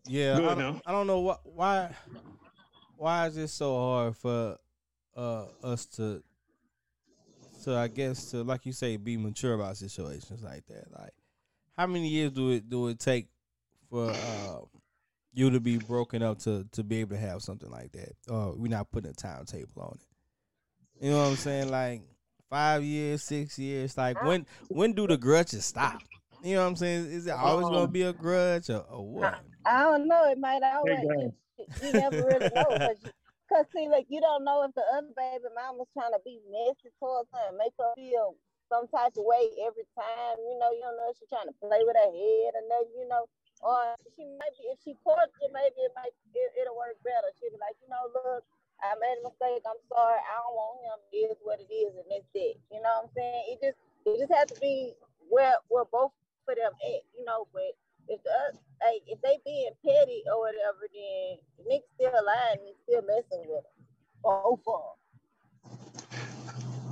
yeah. 0.06 0.36
Go 0.36 0.44
I, 0.44 0.48
don't, 0.48 0.58
now. 0.58 0.80
I 0.84 0.92
don't 0.92 1.06
know 1.06 1.20
why 1.20 1.36
why 1.44 1.90
why 2.96 3.26
is 3.26 3.38
it 3.38 3.48
so 3.48 3.74
hard 3.74 4.16
for 4.16 4.58
uh 5.16 5.46
us 5.64 5.86
to 5.86 6.22
to 7.64 7.74
I 7.74 7.88
guess 7.88 8.30
to 8.32 8.42
like 8.42 8.66
you 8.66 8.72
say 8.72 8.98
be 8.98 9.16
mature 9.16 9.54
about 9.54 9.78
situations 9.78 10.42
like 10.42 10.66
that. 10.66 10.92
Like 10.92 11.14
how 11.78 11.86
many 11.86 12.08
years 12.08 12.32
do 12.32 12.50
it 12.50 12.68
do 12.68 12.88
it 12.88 12.98
take 12.98 13.28
for 13.88 14.10
uh, 14.10 14.58
you 15.32 15.48
to 15.48 15.60
be 15.60 15.78
broken 15.78 16.22
up 16.22 16.38
to 16.40 16.66
to 16.72 16.84
be 16.84 17.00
able 17.00 17.16
to 17.16 17.22
have 17.22 17.40
something 17.40 17.70
like 17.70 17.92
that? 17.92 18.12
Uh, 18.30 18.52
we're 18.54 18.68
not 18.68 18.90
putting 18.90 19.10
a 19.10 19.14
timetable 19.14 19.80
on 19.82 19.94
it. 19.94 20.07
You 21.00 21.10
know 21.10 21.18
what 21.18 21.28
I'm 21.28 21.36
saying? 21.36 21.70
Like 21.70 22.02
five 22.50 22.82
years, 22.82 23.22
six 23.22 23.58
years. 23.58 23.96
Like 23.96 24.22
when 24.24 24.46
when 24.68 24.92
do 24.92 25.06
the 25.06 25.16
grudges 25.16 25.64
stop? 25.64 26.02
You 26.42 26.54
know 26.54 26.62
what 26.62 26.68
I'm 26.68 26.76
saying? 26.76 27.06
Is 27.10 27.26
it 27.26 27.34
always 27.34 27.66
gonna 27.66 27.82
oh. 27.82 27.86
be 27.86 28.02
a 28.02 28.12
grudge 28.12 28.70
or, 28.70 28.84
or 28.90 29.06
what? 29.06 29.40
I 29.66 29.82
don't 29.82 30.08
know. 30.08 30.30
It 30.30 30.38
might 30.38 30.62
always. 30.62 30.98
guys. 30.98 31.34
You, 31.58 31.66
you 31.82 31.92
never 31.92 32.22
really 32.22 32.50
know 32.54 32.70
because, 32.70 33.02
cause 33.50 33.66
see, 33.74 33.88
like 33.90 34.06
you 34.08 34.20
don't 34.20 34.44
know 34.44 34.62
if 34.62 34.74
the 34.74 34.86
other 34.94 35.10
baby 35.14 35.50
mama's 35.54 35.90
trying 35.92 36.14
to 36.14 36.22
be 36.24 36.38
messy 36.46 36.94
towards 36.98 37.28
her 37.34 37.42
and 37.50 37.58
make 37.58 37.74
her 37.78 37.90
feel 37.98 38.38
some 38.70 38.86
type 38.86 39.18
of 39.18 39.26
way 39.26 39.50
every 39.66 39.86
time. 39.98 40.38
You 40.38 40.56
know, 40.62 40.70
you 40.70 40.82
don't 40.82 40.98
know 40.98 41.10
if 41.10 41.18
she's 41.18 41.30
trying 41.30 41.50
to 41.50 41.56
play 41.58 41.82
with 41.82 41.98
her 41.98 42.12
head 42.14 42.50
or 42.54 42.64
nothing. 42.70 42.94
You 42.94 43.06
know, 43.10 43.26
or 43.62 43.98
she 44.14 44.22
might 44.38 44.54
be 44.54 44.70
if 44.70 44.78
she 44.86 44.94
courts 45.02 45.34
you, 45.42 45.50
maybe 45.50 45.78
it 45.82 45.92
might 45.98 46.14
it, 46.14 46.50
it'll 46.62 46.78
work 46.78 46.98
better. 47.02 47.30
She'll 47.38 47.50
be 47.50 47.58
like, 47.58 47.74
you 47.82 47.90
know, 47.90 48.06
look, 48.14 48.46
I 48.82 48.94
made 49.00 49.18
a 49.20 49.28
mistake. 49.28 49.62
I'm 49.66 49.82
sorry. 49.90 50.20
I 50.22 50.34
don't 50.38 50.54
want 50.54 50.78
him. 50.86 50.98
It 51.12 51.34
is 51.34 51.38
what 51.42 51.58
it 51.58 51.70
is, 51.72 51.94
and 51.98 52.06
that's 52.10 52.30
it. 52.34 52.60
You 52.70 52.80
know 52.82 52.92
what 53.02 53.10
I'm 53.10 53.12
saying? 53.16 53.42
It 53.50 53.58
just 53.62 53.78
it 54.06 54.18
just 54.18 54.32
has 54.32 54.48
to 54.54 54.58
be 54.60 54.94
where 55.28 55.54
where 55.68 55.84
both 55.90 56.12
of 56.48 56.56
them 56.56 56.72
at. 56.72 57.02
You 57.16 57.24
know, 57.26 57.48
but 57.52 57.74
if 58.08 58.22
the 58.22 58.58
like 58.80 59.02
if 59.06 59.20
they 59.22 59.38
being 59.44 59.74
petty 59.84 60.22
or 60.30 60.40
whatever, 60.46 60.86
then 60.92 61.42
Nick 61.66 61.82
still 61.94 62.14
lying. 62.14 62.62
He's 62.64 62.78
still 62.86 63.02
messing 63.02 63.44
with 63.50 63.66
them. 63.66 63.78
Both 64.22 64.62
of 64.66 64.80
them. 64.80 64.98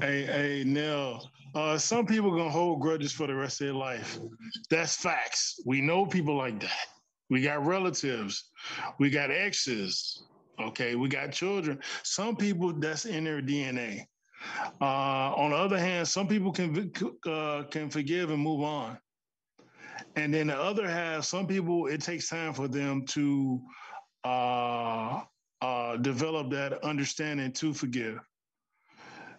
Hey, 0.00 0.26
hey, 0.26 0.64
Nell. 0.66 1.31
Uh, 1.55 1.78
some 1.78 2.05
people 2.05 2.31
gonna 2.31 2.50
hold 2.50 2.81
grudges 2.81 3.12
for 3.12 3.26
the 3.26 3.35
rest 3.35 3.61
of 3.62 3.69
their 3.69 3.75
life. 3.75 4.19
That's 4.69 4.97
facts. 4.97 5.61
We 5.64 5.81
know 5.81 6.05
people 6.05 6.37
like 6.37 6.61
that. 6.61 6.87
We 7.31 7.40
got 7.40 7.64
relatives. 7.64 8.50
We 8.99 9.11
got 9.11 9.31
exes. 9.31 10.25
Okay, 10.60 10.94
we 10.94 11.08
got 11.08 11.32
children. 11.32 11.78
Some 12.02 12.36
people 12.36 12.72
that's 12.72 13.04
in 13.04 13.25
their 13.25 13.42
DNA. 13.42 14.06
Uh, 14.80 15.34
on 15.34 15.50
the 15.50 15.56
other 15.56 15.78
hand, 15.78 16.06
some 16.06 16.28
people 16.28 16.52
can 16.52 16.92
uh, 17.26 17.64
can 17.70 17.90
forgive 17.90 18.30
and 18.30 18.42
move 18.42 18.62
on. 18.62 18.98
And 20.14 20.32
then 20.32 20.48
the 20.48 20.56
other 20.58 20.88
half, 20.88 21.25
some 21.25 21.46
people 21.46 21.86
it 21.86 22.00
takes 22.00 22.28
time 22.28 22.54
for 22.54 22.68
them 22.68 23.04
to 23.06 23.60
uh, 24.25 25.22
uh, 25.60 25.96
develop 25.98 26.50
that 26.50 26.84
understanding 26.84 27.52
to 27.52 27.72
forgive. 27.72 28.18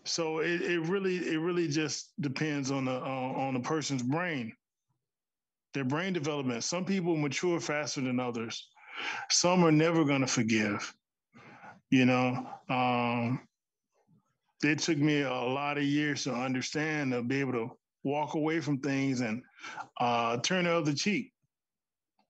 So 0.03 0.39
it, 0.39 0.61
it 0.61 0.79
really 0.81 1.17
it 1.17 1.37
really 1.37 1.67
just 1.67 2.13
depends 2.21 2.71
on 2.71 2.85
the 2.85 2.95
uh, 2.95 3.33
on 3.35 3.53
the 3.53 3.59
person's 3.59 4.03
brain, 4.03 4.53
their 5.73 5.83
brain 5.83 6.13
development. 6.13 6.63
Some 6.63 6.85
people 6.85 7.15
mature 7.15 7.59
faster 7.59 8.01
than 8.01 8.19
others. 8.19 8.69
Some 9.29 9.63
are 9.63 9.71
never 9.71 10.05
going 10.05 10.21
to 10.21 10.27
forgive. 10.27 10.93
You 11.89 12.05
know, 12.05 12.45
um, 12.69 13.39
it 14.63 14.79
took 14.79 14.97
me 14.97 15.21
a 15.21 15.31
lot 15.31 15.77
of 15.77 15.83
years 15.83 16.23
to 16.23 16.33
understand 16.33 17.11
to 17.11 17.21
be 17.21 17.39
able 17.39 17.53
to 17.53 17.71
walk 18.03 18.33
away 18.33 18.59
from 18.59 18.79
things 18.79 19.21
and 19.21 19.41
uh, 19.99 20.37
turn 20.37 20.65
the 20.65 20.73
other 20.73 20.93
cheek. 20.93 21.31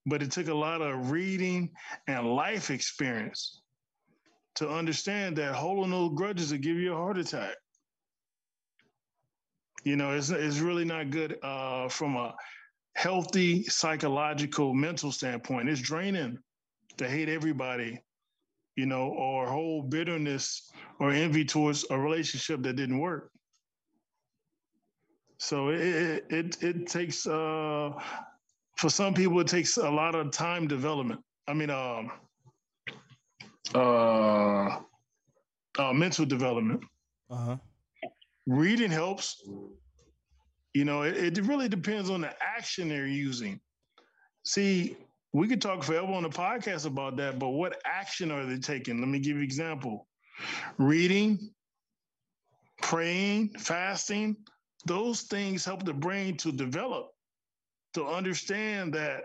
But 0.05 0.23
it 0.23 0.31
took 0.31 0.47
a 0.47 0.53
lot 0.53 0.81
of 0.81 1.11
reading 1.11 1.71
and 2.07 2.35
life 2.35 2.69
experience 2.69 3.61
to 4.55 4.69
understand 4.69 5.37
that 5.37 5.53
holding 5.53 5.91
those 5.91 6.13
grudges 6.15 6.51
will 6.51 6.59
give 6.59 6.77
you 6.77 6.93
a 6.93 6.97
heart 6.97 7.17
attack. 7.17 7.55
You 9.83 9.95
know, 9.95 10.11
it's 10.11 10.29
it's 10.29 10.59
really 10.59 10.85
not 10.85 11.11
good 11.11 11.37
uh, 11.43 11.87
from 11.89 12.15
a 12.15 12.33
healthy 12.95 13.63
psychological 13.63 14.73
mental 14.73 15.11
standpoint. 15.11 15.69
It's 15.69 15.81
draining 15.81 16.39
to 16.97 17.07
hate 17.07 17.29
everybody, 17.29 18.01
you 18.77 18.85
know, 18.85 19.07
or 19.07 19.47
hold 19.47 19.89
bitterness 19.89 20.71
or 20.99 21.11
envy 21.11 21.43
towards 21.43 21.85
a 21.89 21.99
relationship 21.99 22.61
that 22.61 22.75
didn't 22.77 22.99
work. 22.99 23.31
So 25.39 25.69
it 25.69 26.25
it 26.29 26.63
it 26.63 26.87
takes 26.87 27.27
uh 27.27 27.91
for 28.77 28.89
some 28.89 29.13
people 29.13 29.39
it 29.39 29.47
takes 29.47 29.77
a 29.77 29.89
lot 29.89 30.15
of 30.15 30.31
time 30.31 30.67
development. 30.67 31.19
I 31.47 31.53
mean 31.53 31.69
um 31.69 32.11
uh, 33.75 34.79
uh 35.77 35.93
mental 35.93 36.25
development. 36.25 36.83
Uh-huh. 37.29 37.57
Reading 38.45 38.91
helps. 38.91 39.43
You 40.73 40.85
know, 40.85 41.01
it, 41.01 41.37
it 41.37 41.43
really 41.45 41.67
depends 41.67 42.09
on 42.09 42.21
the 42.21 42.31
action 42.39 42.87
they're 42.87 43.07
using. 43.07 43.59
See, 44.43 44.95
we 45.33 45.47
could 45.47 45.61
talk 45.61 45.83
forever 45.83 46.11
on 46.13 46.23
the 46.23 46.29
podcast 46.29 46.85
about 46.85 47.17
that, 47.17 47.39
but 47.39 47.49
what 47.49 47.79
action 47.85 48.31
are 48.31 48.45
they 48.45 48.57
taking? 48.57 48.99
Let 48.99 49.09
me 49.09 49.19
give 49.19 49.31
you 49.31 49.37
an 49.37 49.43
example. 49.43 50.07
Reading, 50.77 51.51
praying, 52.81 53.49
fasting, 53.57 54.37
those 54.85 55.23
things 55.23 55.65
help 55.65 55.83
the 55.83 55.93
brain 55.93 56.37
to 56.37 56.51
develop, 56.51 57.09
to 57.93 58.05
understand 58.05 58.93
that 58.93 59.23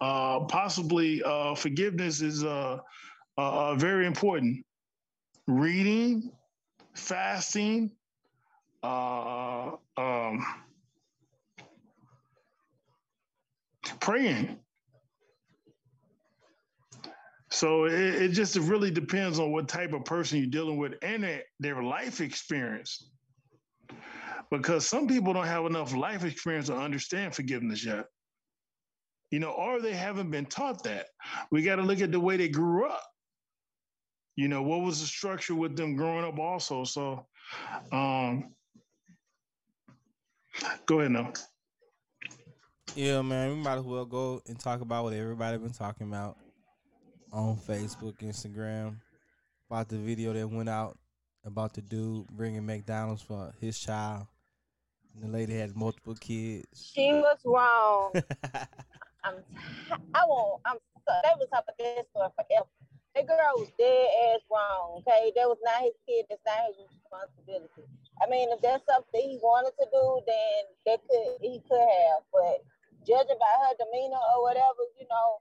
uh, 0.00 0.40
possibly 0.40 1.22
uh, 1.22 1.54
forgiveness 1.54 2.22
is 2.22 2.44
uh, 2.44 2.78
uh, 3.36 3.74
very 3.74 4.06
important. 4.06 4.64
Reading, 5.46 6.30
fasting, 6.94 7.92
uh, 8.82 9.72
um, 9.96 10.46
praying. 14.00 14.58
So 17.50 17.84
it, 17.84 17.92
it, 17.92 18.28
just 18.30 18.56
really 18.56 18.90
depends 18.90 19.38
on 19.38 19.52
what 19.52 19.68
type 19.68 19.92
of 19.92 20.04
person 20.04 20.38
you're 20.38 20.48
dealing 20.48 20.78
with 20.78 20.94
and 21.02 21.22
their, 21.22 21.42
their 21.60 21.82
life 21.82 22.20
experience. 22.20 23.08
Because 24.50 24.86
some 24.86 25.06
people 25.06 25.32
don't 25.32 25.46
have 25.46 25.64
enough 25.64 25.94
life 25.94 26.24
experience 26.24 26.66
to 26.66 26.76
understand 26.76 27.34
forgiveness 27.34 27.84
yet. 27.84 28.06
You 29.30 29.40
know, 29.40 29.50
or 29.50 29.80
they 29.80 29.92
haven't 29.92 30.30
been 30.30 30.46
taught 30.46 30.82
that. 30.84 31.06
We 31.50 31.62
got 31.62 31.76
to 31.76 31.82
look 31.82 32.00
at 32.00 32.12
the 32.12 32.20
way 32.20 32.36
they 32.36 32.48
grew 32.48 32.86
up. 32.86 33.02
You 34.36 34.48
know, 34.48 34.62
what 34.62 34.82
was 34.82 35.00
the 35.00 35.06
structure 35.06 35.54
with 35.54 35.76
them 35.76 35.96
growing 35.96 36.24
up 36.24 36.38
also? 36.38 36.84
So 36.84 37.26
um 37.90 38.54
go 40.86 41.00
ahead 41.00 41.12
now. 41.12 41.32
Yeah, 42.94 43.22
man, 43.22 43.50
we 43.50 43.56
might 43.56 43.78
as 43.78 43.84
well 43.84 44.04
go 44.04 44.42
and 44.46 44.58
talk 44.58 44.80
about 44.80 45.04
what 45.04 45.12
everybody 45.12 45.58
been 45.58 45.70
talking 45.70 46.06
about 46.06 46.36
on 47.36 47.54
Facebook, 47.56 48.16
Instagram, 48.24 48.96
about 49.68 49.88
the 49.88 49.98
video 49.98 50.32
that 50.32 50.48
went 50.48 50.70
out 50.70 50.96
about 51.44 51.74
the 51.74 51.82
dude 51.82 52.26
bringing 52.28 52.64
McDonald's 52.64 53.20
for 53.20 53.52
his 53.60 53.78
child. 53.78 54.26
And 55.14 55.24
the 55.24 55.28
lady 55.28 55.54
had 55.54 55.76
multiple 55.76 56.14
kids. 56.14 56.90
She 56.94 57.12
was 57.12 57.38
wrong. 57.44 58.12
I'm, 59.24 59.36
I 60.14 60.24
won't. 60.26 60.62
I'm. 60.64 60.76
They 61.06 61.36
was 61.38 61.48
this 61.78 62.06
story 62.10 62.28
forever. 62.34 62.68
That 63.14 63.28
girl 63.28 63.62
was 63.62 63.70
dead 63.78 64.08
ass 64.28 64.42
wrong. 64.50 65.00
Okay, 65.00 65.32
that 65.36 65.46
was 65.48 65.60
not 65.62 65.84
his 65.84 65.96
kid. 66.04 66.26
That's 66.28 66.42
not 66.44 66.68
his 66.68 66.84
responsibility. 66.88 67.88
I 68.20 68.28
mean, 68.28 68.48
if 68.50 68.60
that's 68.60 68.84
something 68.84 69.22
he 69.22 69.38
wanted 69.40 69.72
to 69.78 69.86
do, 69.88 70.20
then 70.26 70.58
that 70.84 71.00
could 71.04 71.40
he 71.40 71.62
could 71.64 71.80
have. 71.80 72.26
But 72.32 72.64
judging 73.06 73.40
by 73.40 73.54
her 73.64 73.72
demeanor 73.78 74.20
or 74.36 74.42
whatever, 74.42 74.84
you 74.98 75.06
know, 75.08 75.40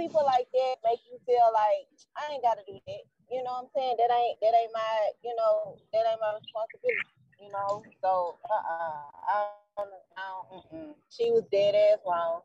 people 0.00 0.24
like 0.24 0.48
that 0.56 0.80
make 0.80 1.04
you 1.04 1.20
feel 1.28 1.44
like 1.52 1.84
I 2.16 2.32
ain't 2.32 2.40
got 2.40 2.56
to 2.56 2.64
do 2.64 2.80
that. 2.80 3.04
You 3.28 3.44
know 3.44 3.60
what 3.60 3.68
I'm 3.68 3.72
saying? 3.76 3.96
That 4.00 4.08
ain't 4.08 4.40
that 4.40 4.56
ain't 4.56 4.72
my 4.72 4.92
you 5.20 5.36
know 5.36 5.76
that 5.92 6.08
ain't 6.08 6.24
my 6.24 6.32
responsibility. 6.40 7.12
You 7.36 7.52
know, 7.52 7.84
so 8.00 8.40
uh 8.48 8.64
uh-uh. 8.64 9.04
I 9.28 9.36
don't, 9.76 9.92
I 10.16 10.24
don't, 10.28 10.96
she 11.08 11.30
was 11.32 11.44
dead 11.52 11.76
ass 11.76 12.00
wrong, 12.04 12.40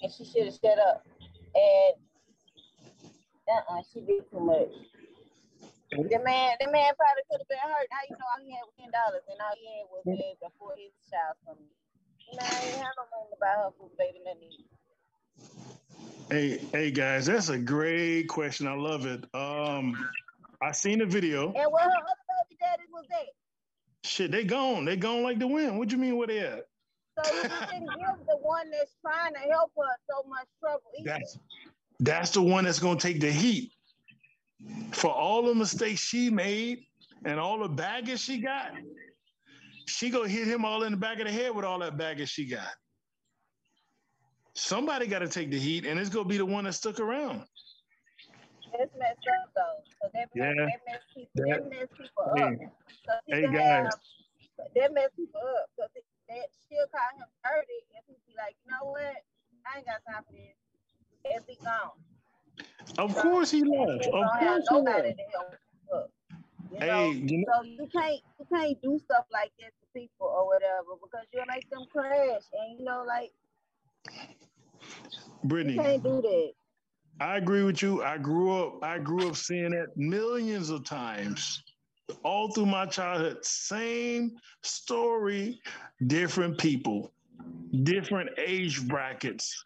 and 0.00 0.12
she 0.12 0.24
should 0.24 0.48
have 0.48 0.56
shut 0.56 0.76
up. 0.80 1.04
And 1.56 1.94
uh-uh, 3.48 3.80
she 3.88 4.00
did 4.04 4.28
too 4.28 4.40
much. 4.40 4.68
The 5.88 6.20
man, 6.20 6.60
the 6.60 6.68
man 6.68 6.92
probably 7.00 7.24
could 7.32 7.40
have 7.40 7.48
been 7.48 7.64
hurt. 7.64 7.88
How 7.88 8.04
you 8.04 8.16
know 8.20 8.28
all 8.28 8.40
he 8.44 8.52
had 8.52 8.64
was 8.68 8.76
ten 8.76 8.92
dollars 8.92 9.24
and 9.28 9.40
all 9.40 9.56
he 9.56 9.64
had 9.64 9.88
was 9.88 10.04
before 10.40 10.76
his 10.76 10.92
child 11.08 11.36
from 11.44 11.56
me. 11.60 11.72
You 12.28 12.36
know, 12.36 12.44
I 12.44 12.56
ain't 12.68 12.80
have 12.84 12.96
no 13.00 13.08
money 13.08 13.32
about 13.32 13.56
her 13.64 13.70
for 13.80 13.88
baby 13.96 14.20
nothing. 14.20 14.52
Hey, 16.30 16.58
hey 16.72 16.90
guys, 16.90 17.24
that's 17.24 17.48
a 17.48 17.56
great 17.56 18.28
question. 18.28 18.66
I 18.66 18.74
love 18.74 19.06
it. 19.06 19.24
Um, 19.32 19.96
I 20.60 20.72
seen 20.72 20.98
the 20.98 21.06
video. 21.06 21.46
And 21.46 21.72
where 21.72 21.84
her 21.84 21.88
other 21.88 22.46
baby 22.48 22.58
daddies 22.60 22.88
was 22.92 23.06
at? 23.12 23.28
Shit, 24.04 24.30
they 24.30 24.44
gone. 24.44 24.84
They 24.84 24.96
gone 24.96 25.22
like 25.22 25.38
the 25.38 25.46
wind. 25.46 25.78
What 25.78 25.90
you 25.90 25.96
mean 25.96 26.18
where 26.18 26.26
they 26.26 26.40
at? 26.40 26.66
So 27.24 27.34
you 27.34 27.42
didn't 27.42 27.88
give 27.98 28.26
the 28.26 28.36
one 28.42 28.70
that's 28.70 28.94
trying 29.00 29.32
to 29.34 29.50
help 29.50 29.72
her 29.78 29.88
so 30.08 30.28
much 30.28 30.46
trouble. 30.60 30.82
Either. 30.98 31.10
That's 31.10 31.38
that's 32.00 32.30
the 32.30 32.42
one 32.42 32.64
that's 32.64 32.78
going 32.78 32.98
to 32.98 33.06
take 33.06 33.20
the 33.20 33.32
heat 33.32 33.72
for 34.92 35.10
all 35.10 35.42
the 35.42 35.54
mistakes 35.54 36.00
she 36.00 36.28
made 36.28 36.84
and 37.24 37.40
all 37.40 37.58
the 37.58 37.68
baggage 37.68 38.20
she 38.20 38.38
got. 38.38 38.72
She 39.86 40.10
gonna 40.10 40.28
hit 40.28 40.46
him 40.46 40.66
all 40.66 40.82
in 40.82 40.92
the 40.92 40.98
back 40.98 41.18
of 41.18 41.26
the 41.26 41.32
head 41.32 41.54
with 41.54 41.64
all 41.64 41.78
that 41.78 41.96
baggage 41.96 42.28
she 42.28 42.46
got. 42.46 42.68
Somebody 44.58 45.06
got 45.06 45.20
to 45.20 45.28
take 45.28 45.52
the 45.52 45.58
heat, 45.58 45.86
and 45.86 46.00
it's 46.00 46.10
gonna 46.10 46.28
be 46.28 46.36
the 46.36 46.44
one 46.44 46.64
that 46.64 46.74
stuck 46.74 46.98
around. 46.98 47.44
It's 48.74 48.92
messed 48.98 49.22
up 49.22 49.50
though. 49.54 49.78
So 50.02 50.10
that, 50.12 50.28
yeah. 50.34 50.50
that 50.50 50.82
mess 50.82 51.02
people, 51.14 51.30
that, 51.36 51.46
that 51.46 51.70
mess 51.70 51.88
people 51.94 52.24
hey, 52.34 52.42
up. 52.42 52.52
So 53.06 53.12
hey 53.28 53.42
guys. 53.46 53.94
Have, 54.58 54.66
that 54.74 54.94
mess 54.94 55.10
people 55.14 55.40
up. 55.40 55.70
So 55.78 55.86
that 55.94 56.50
she'll 56.66 56.90
call 56.90 57.06
him 57.16 57.30
dirty, 57.46 57.86
and 57.94 58.02
he'll 58.10 58.18
be 58.26 58.34
like, 58.34 58.58
you 58.66 58.70
know 58.74 58.90
what? 58.90 59.22
I 59.62 59.78
ain't 59.78 59.86
got 59.86 60.02
time 60.10 60.26
for 60.26 60.34
this 60.34 60.58
and 61.32 61.46
be 61.46 61.56
gone. 61.62 61.94
Of 62.98 63.14
course 63.14 63.52
he 63.52 63.62
left. 63.62 64.06
Of 64.06 64.26
course 64.42 64.66
he 64.68 64.76
left. 64.76 65.06
You 66.72 66.78
know? 66.80 67.10
you 67.12 67.46
know, 67.46 67.52
so 67.54 67.62
you 67.62 67.88
can't 67.94 68.20
you 68.42 68.46
can't 68.52 68.82
do 68.82 68.98
stuff 69.04 69.24
like 69.32 69.52
this 69.58 69.70
to 69.70 69.86
people 69.94 70.26
or 70.26 70.46
whatever 70.46 70.98
because 71.00 71.26
you'll 71.32 71.46
make 71.46 71.70
them 71.70 71.86
crash 71.90 72.42
and 72.52 72.78
you 72.78 72.84
know 72.84 73.04
like 73.06 73.30
Brittany 75.44 75.74
you 75.74 75.80
can't 75.82 76.02
do 76.02 76.20
that. 76.22 76.52
I 77.20 77.36
agree 77.36 77.64
with 77.64 77.82
you. 77.82 78.02
I 78.02 78.18
grew 78.18 78.52
up 78.52 78.82
I 78.82 78.98
grew 78.98 79.28
up 79.28 79.36
seeing 79.36 79.70
that 79.70 79.96
millions 79.96 80.70
of 80.70 80.84
times 80.84 81.62
all 82.22 82.50
through 82.52 82.66
my 82.66 82.86
childhood. 82.86 83.44
Same 83.44 84.36
story, 84.62 85.60
different 86.06 86.58
people, 86.58 87.12
different 87.82 88.30
age 88.38 88.86
brackets. 88.86 89.62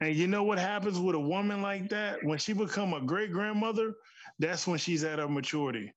And 0.00 0.14
you 0.14 0.26
know 0.26 0.42
what 0.42 0.58
happens 0.58 0.98
with 0.98 1.14
a 1.14 1.20
woman 1.20 1.62
like 1.62 1.88
that? 1.90 2.22
When 2.24 2.38
she 2.38 2.52
become 2.52 2.92
a 2.92 3.00
great 3.00 3.32
grandmother, 3.32 3.94
that's 4.38 4.66
when 4.66 4.78
she's 4.78 5.04
at 5.04 5.18
her 5.18 5.28
maturity. 5.28 5.92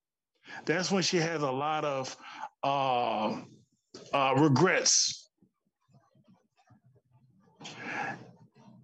That's 0.66 0.92
when 0.92 1.02
she 1.02 1.18
has 1.18 1.42
a 1.42 1.52
lot 1.52 1.84
of 1.86 2.16
uh, 2.64 3.42
uh, 4.14 4.34
regrets. 4.38 5.25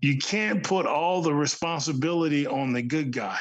You 0.02 0.18
can't 0.18 0.64
put 0.64 0.86
all 0.86 1.22
the 1.22 1.34
responsibility 1.34 2.48
on 2.48 2.74
the 2.74 2.82
good 2.82 3.12
guy. 3.12 3.40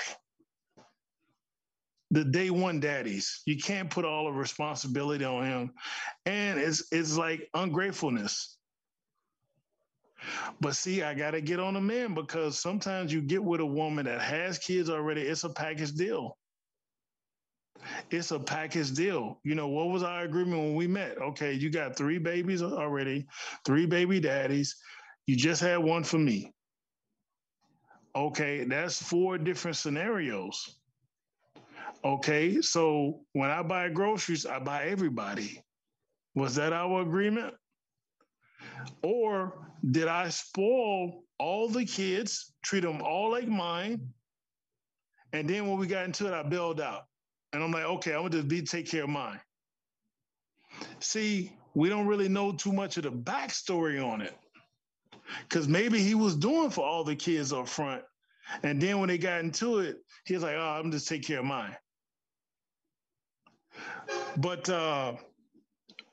The 2.11 2.25
day 2.25 2.51
one 2.51 2.81
daddies, 2.81 3.43
you 3.47 3.57
can't 3.57 3.89
put 3.89 4.05
all 4.05 4.25
the 4.25 4.33
responsibility 4.33 5.25
on 5.25 5.45
him. 5.47 5.73
And 6.27 6.59
it's 6.59 6.85
it's 6.93 7.17
like 7.17 7.49
ungratefulness. 7.55 8.57
But 10.61 10.77
see, 10.77 11.03
I 11.03 11.15
got 11.15 11.31
to 11.31 11.41
get 11.41 11.61
on 11.61 11.77
a 11.77 11.81
man 11.81 12.15
because 12.15 12.59
sometimes 12.59 13.13
you 13.13 13.23
get 13.23 13.43
with 13.43 13.61
a 13.61 13.67
woman 13.67 14.05
that 14.05 14.21
has 14.21 14.59
kids 14.59 14.91
already. 14.91 15.23
It's 15.23 15.45
a 15.45 15.49
package 15.49 15.93
deal. 15.93 16.37
It's 18.11 18.31
a 18.31 18.39
package 18.39 18.93
deal. 18.93 19.41
You 19.45 19.55
know, 19.55 19.69
what 19.69 19.89
was 19.89 20.03
our 20.03 20.23
agreement 20.23 20.63
when 20.63 20.75
we 20.75 20.87
met? 20.87 21.17
Okay, 21.19 21.53
you 21.53 21.71
got 21.71 21.97
three 21.97 22.19
babies 22.19 22.63
already, 22.63 23.27
three 23.65 23.87
baby 23.87 24.21
daddies. 24.21 24.77
You 25.27 25.37
just 25.37 25.61
had 25.61 25.79
one 25.79 26.05
for 26.05 26.19
me. 26.19 26.53
Okay, 28.15 28.65
that's 28.65 29.01
four 29.03 29.39
different 29.39 29.77
scenarios. 29.77 30.77
Okay, 32.05 32.61
so 32.61 33.21
when 33.33 33.51
I 33.51 33.63
buy 33.63 33.89
groceries, 33.89 34.47
I 34.47 34.59
buy 34.59 34.87
everybody. 34.87 35.63
Was 36.35 36.55
that 36.57 36.73
our 36.73 37.03
agreement? 37.03 37.55
Or 39.03 39.69
did 39.91 40.09
I 40.09 40.29
spoil 40.31 41.23
all 41.39 41.69
the 41.69 41.85
kids, 41.85 42.53
treat 42.63 42.81
them 42.81 43.03
all 43.03 43.31
like 43.31 43.49
mine? 43.49 44.13
And 45.33 45.49
then 45.49 45.69
when 45.69 45.79
we 45.79 45.87
got 45.87 46.05
into 46.05 46.27
it, 46.27 46.35
I 46.35 46.43
bailed 46.43 46.81
out. 46.81 47.05
And 47.53 47.63
I'm 47.63 47.71
like, 47.71 47.85
okay, 47.85 48.13
I'm 48.13 48.23
gonna 48.23 48.31
just 48.31 48.49
be 48.49 48.63
take 48.63 48.89
care 48.89 49.05
of 49.05 49.11
mine. 49.11 49.41
See, 51.01 51.53
we 51.75 51.89
don't 51.89 52.07
really 52.07 52.29
know 52.29 52.53
too 52.53 52.73
much 52.73 52.97
of 52.97 53.05
the 53.05 53.13
backstory 53.13 54.05
on 54.05 54.21
it. 54.21 54.37
Cause 55.49 55.69
maybe 55.69 56.01
he 56.01 56.15
was 56.15 56.37
doing 56.37 56.71
for 56.71 56.85
all 56.85 57.05
the 57.05 57.17
kids 57.17 57.53
up 57.53 57.69
front. 57.69 58.03
And 58.63 58.81
then 58.81 58.99
when 58.99 59.09
they 59.09 59.19
got 59.19 59.41
into 59.41 59.79
it, 59.79 59.99
he 60.25 60.35
was 60.35 60.43
like, 60.43 60.57
oh, 60.57 60.81
I'm 60.81 60.91
just 60.91 61.09
take 61.09 61.25
care 61.27 61.39
of 61.39 61.45
mine. 61.45 61.77
But 64.37 64.69
uh 64.69 65.17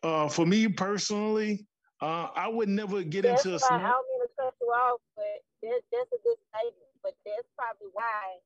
uh, 0.04 0.30
for 0.30 0.46
me 0.46 0.68
personally, 0.68 1.66
uh, 2.02 2.30
I 2.36 2.48
would 2.48 2.70
never 2.70 3.02
get 3.04 3.24
That's 3.24 3.46
into 3.46 3.58
a 3.58 3.60
why 3.60 3.68
I 3.68 3.78
scenario. 3.82 3.94
don't 3.98 4.08
mean 4.08 4.22
to 4.22 4.30
cut 4.38 4.54
you 4.62 4.68
off, 4.70 5.02
but 5.16 5.38
that, 5.64 5.82
that's 5.92 6.12
a 6.14 6.20
good 6.22 6.40
statement. 6.54 6.94
But 7.02 7.16
that's 7.26 7.50
probably 7.58 7.90
why 7.94 8.38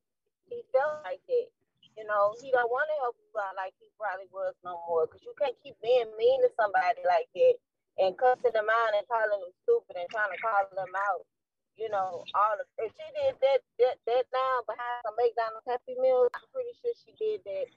he 0.48 0.64
felt 0.72 1.04
like 1.04 1.20
that. 1.28 1.48
You 2.00 2.08
know, 2.08 2.34
he 2.40 2.50
don't 2.56 2.72
want 2.72 2.88
to 2.88 2.98
help 3.04 3.20
you 3.20 3.30
out 3.36 3.54
like 3.60 3.76
he 3.78 3.92
probably 4.00 4.32
was 4.32 4.56
no 4.64 4.80
more. 4.88 5.06
Cause 5.06 5.20
you 5.28 5.36
can't 5.36 5.56
keep 5.60 5.76
being 5.84 6.08
mean 6.16 6.40
to 6.42 6.50
somebody 6.56 7.04
like 7.04 7.28
that 7.36 7.60
and 8.00 8.16
cussing 8.16 8.56
them 8.56 8.70
out 8.70 8.96
and 8.96 9.08
calling 9.08 9.42
them 9.42 9.56
stupid 9.66 10.00
and 10.00 10.08
trying 10.08 10.32
to 10.32 10.40
call 10.40 10.64
them 10.72 10.94
out. 10.96 11.26
You 11.80 11.90
know, 11.90 12.24
all 12.36 12.56
of 12.60 12.68
if 12.78 12.92
she 12.94 13.08
did 13.16 13.36
that 13.42 13.60
that 13.80 13.98
that 14.06 14.26
now 14.30 14.56
behind 14.68 15.02
some 15.02 15.18
McDonald's 15.18 15.66
Happy 15.66 15.98
Meals, 15.98 16.30
I'm 16.36 16.48
pretty 16.54 16.76
sure 16.78 16.94
she 16.94 17.16
did 17.18 17.42
that 17.48 17.68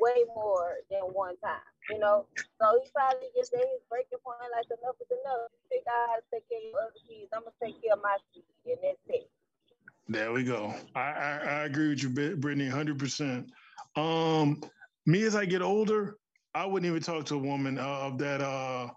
way 0.00 0.26
more 0.34 0.82
than 0.90 1.12
one 1.14 1.36
time. 1.38 1.62
You 1.92 2.00
know, 2.00 2.26
so 2.58 2.80
he 2.82 2.88
probably 2.90 3.28
just 3.36 3.52
at 3.52 3.60
his 3.60 3.84
breaking 3.86 4.18
point 4.24 4.42
like 4.50 4.66
enough 4.72 4.96
is 4.98 5.12
enough. 5.12 5.52
Figure 5.70 5.86
to 5.86 6.24
take 6.32 6.48
care 6.48 6.58
of 6.58 6.66
your 6.66 6.80
other 6.82 7.02
kids. 7.04 7.30
I'm 7.30 7.44
gonna 7.44 7.60
take 7.62 7.78
care 7.78 7.94
of 7.94 8.02
my 8.02 8.16
kids, 8.32 8.48
and 8.66 8.80
that's 8.82 9.04
it. 9.12 9.30
There 10.08 10.32
we 10.32 10.42
go. 10.44 10.74
I, 10.94 11.00
I, 11.00 11.30
I 11.44 11.58
agree 11.64 11.88
with 11.88 12.02
you, 12.02 12.10
Brittany, 12.10 12.68
hundred 12.68 12.98
percent. 12.98 13.52
Um, 13.96 14.60
me 15.06 15.22
as 15.22 15.36
I 15.36 15.44
get 15.44 15.62
older, 15.62 16.16
I 16.54 16.66
wouldn't 16.66 16.88
even 16.88 17.02
talk 17.02 17.26
to 17.26 17.36
a 17.36 17.38
woman 17.38 17.78
uh, 17.78 18.08
of 18.08 18.18
that. 18.18 18.40
Uh, 18.40 18.88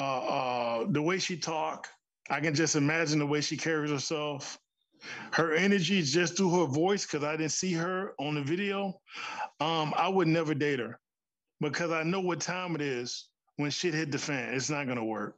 uh, 0.00 0.26
uh, 0.26 0.86
the 0.90 1.02
way 1.02 1.18
she 1.18 1.36
talk, 1.36 1.88
I 2.30 2.40
can 2.40 2.54
just 2.54 2.76
imagine 2.76 3.18
the 3.18 3.26
way 3.26 3.40
she 3.40 3.56
carries 3.56 3.90
herself. 3.90 4.58
Her 5.32 5.52
energy 5.52 5.98
is 5.98 6.12
just 6.12 6.36
through 6.36 6.58
her 6.60 6.66
voice 6.66 7.04
because 7.04 7.24
I 7.24 7.36
didn't 7.36 7.52
see 7.52 7.72
her 7.74 8.14
on 8.18 8.36
the 8.36 8.42
video. 8.42 9.00
Um, 9.60 9.92
I 9.96 10.08
would 10.08 10.28
never 10.28 10.54
date 10.54 10.78
her 10.78 10.98
because 11.60 11.90
I 11.90 12.02
know 12.02 12.20
what 12.20 12.40
time 12.40 12.74
it 12.74 12.80
is 12.80 13.28
when 13.56 13.70
shit 13.70 13.94
hit 13.94 14.10
the 14.10 14.18
fan. 14.18 14.54
It's 14.54 14.70
not 14.70 14.86
gonna 14.86 15.04
work. 15.04 15.36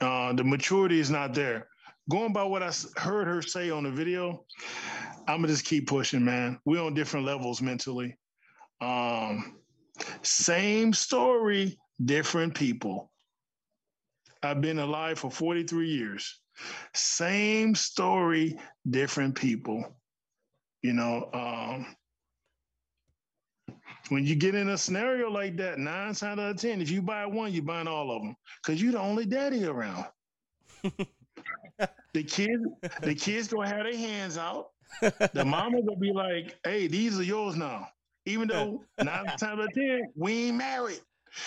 Uh, 0.00 0.34
the 0.34 0.44
maturity 0.44 1.00
is 1.00 1.10
not 1.10 1.32
there 1.32 1.68
going 2.08 2.32
by 2.32 2.44
what 2.44 2.62
I 2.62 2.72
heard 2.96 3.26
her 3.26 3.42
say 3.42 3.70
on 3.70 3.84
the 3.84 3.90
video, 3.90 4.44
I'm 5.26 5.40
gonna 5.40 5.48
just 5.48 5.64
keep 5.64 5.86
pushing, 5.86 6.24
man. 6.24 6.58
We're 6.64 6.82
on 6.82 6.94
different 6.94 7.26
levels 7.26 7.60
mentally. 7.60 8.16
Um, 8.80 9.56
same 10.22 10.92
story, 10.92 11.78
different 12.04 12.54
people. 12.54 13.10
I've 14.46 14.60
been 14.60 14.78
alive 14.78 15.18
for 15.18 15.30
43 15.30 15.88
years. 15.88 16.40
Same 16.94 17.74
story, 17.74 18.58
different 18.88 19.34
people. 19.34 19.84
You 20.82 20.92
know, 20.92 21.28
um, 21.32 21.96
when 24.08 24.24
you 24.24 24.36
get 24.36 24.54
in 24.54 24.68
a 24.68 24.78
scenario 24.78 25.28
like 25.28 25.56
that, 25.56 25.78
nine 25.78 26.14
times 26.14 26.22
out 26.22 26.38
of 26.38 26.56
ten, 26.60 26.80
if 26.80 26.90
you 26.90 27.02
buy 27.02 27.26
one, 27.26 27.52
you're 27.52 27.64
buying 27.64 27.88
all 27.88 28.10
of 28.10 28.22
them 28.22 28.36
because 28.62 28.80
you're 28.80 28.92
the 28.92 29.00
only 29.00 29.26
daddy 29.26 29.64
around. 29.64 30.06
the 32.14 32.22
kids, 32.22 32.62
the 33.02 33.14
kids 33.14 33.48
gonna 33.48 33.68
have 33.68 33.82
their 33.82 33.96
hands 33.96 34.38
out. 34.38 34.68
The 35.00 35.44
mama 35.44 35.82
gonna 35.82 35.98
be 35.98 36.12
like, 36.12 36.56
"Hey, 36.64 36.86
these 36.86 37.18
are 37.18 37.24
yours 37.24 37.56
now." 37.56 37.88
Even 38.26 38.48
though 38.48 38.84
nine 39.00 39.26
times 39.26 39.42
out 39.42 39.60
of 39.60 39.72
ten, 39.72 40.12
we 40.14 40.48
ain't 40.48 40.56
married. 40.56 41.00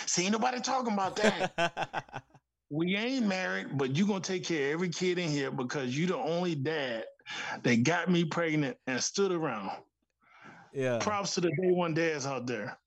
See, 0.06 0.28
nobody 0.28 0.60
talking 0.60 0.92
about 0.92 1.16
that. 1.16 2.22
We 2.70 2.96
ain't 2.96 3.26
married, 3.26 3.76
but 3.76 3.96
you 3.96 4.06
gonna 4.06 4.20
take 4.20 4.44
care 4.44 4.68
of 4.68 4.72
every 4.74 4.88
kid 4.90 5.18
in 5.18 5.28
here 5.28 5.50
because 5.50 5.96
you 5.96 6.06
the 6.06 6.16
only 6.16 6.54
dad 6.54 7.04
that 7.62 7.82
got 7.82 8.08
me 8.08 8.24
pregnant 8.24 8.76
and 8.86 9.02
stood 9.02 9.32
around. 9.32 9.70
yeah. 10.72 10.98
Props 11.00 11.34
to 11.34 11.40
the 11.40 11.48
day 11.48 11.72
one 11.72 11.94
dads 11.94 12.26
out 12.26 12.46
there. 12.46 12.78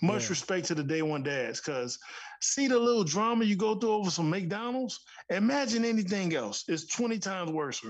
Much 0.00 0.24
Yeah. 0.24 0.28
respect 0.30 0.66
to 0.66 0.74
the 0.76 0.84
day 0.84 1.02
one 1.02 1.22
dads, 1.24 1.60
because 1.60 1.98
see 2.40 2.68
the 2.68 2.78
little 2.78 3.02
drama 3.02 3.44
you 3.44 3.56
go 3.56 3.74
through 3.74 3.92
over 3.92 4.10
some 4.10 4.30
McDonald's. 4.30 5.00
Imagine 5.30 5.84
anything 5.84 6.34
else. 6.34 6.64
It's 6.68 6.86
20 6.86 7.18
times 7.18 7.50
worse. 7.50 7.84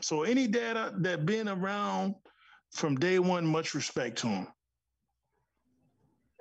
So 0.00 0.24
any 0.24 0.46
dad 0.48 1.02
that 1.02 1.24
been 1.24 1.48
around 1.48 2.16
from 2.72 2.96
day 2.96 3.18
one, 3.18 3.46
much 3.46 3.74
respect 3.74 4.18
to 4.18 4.26
him. 4.26 4.48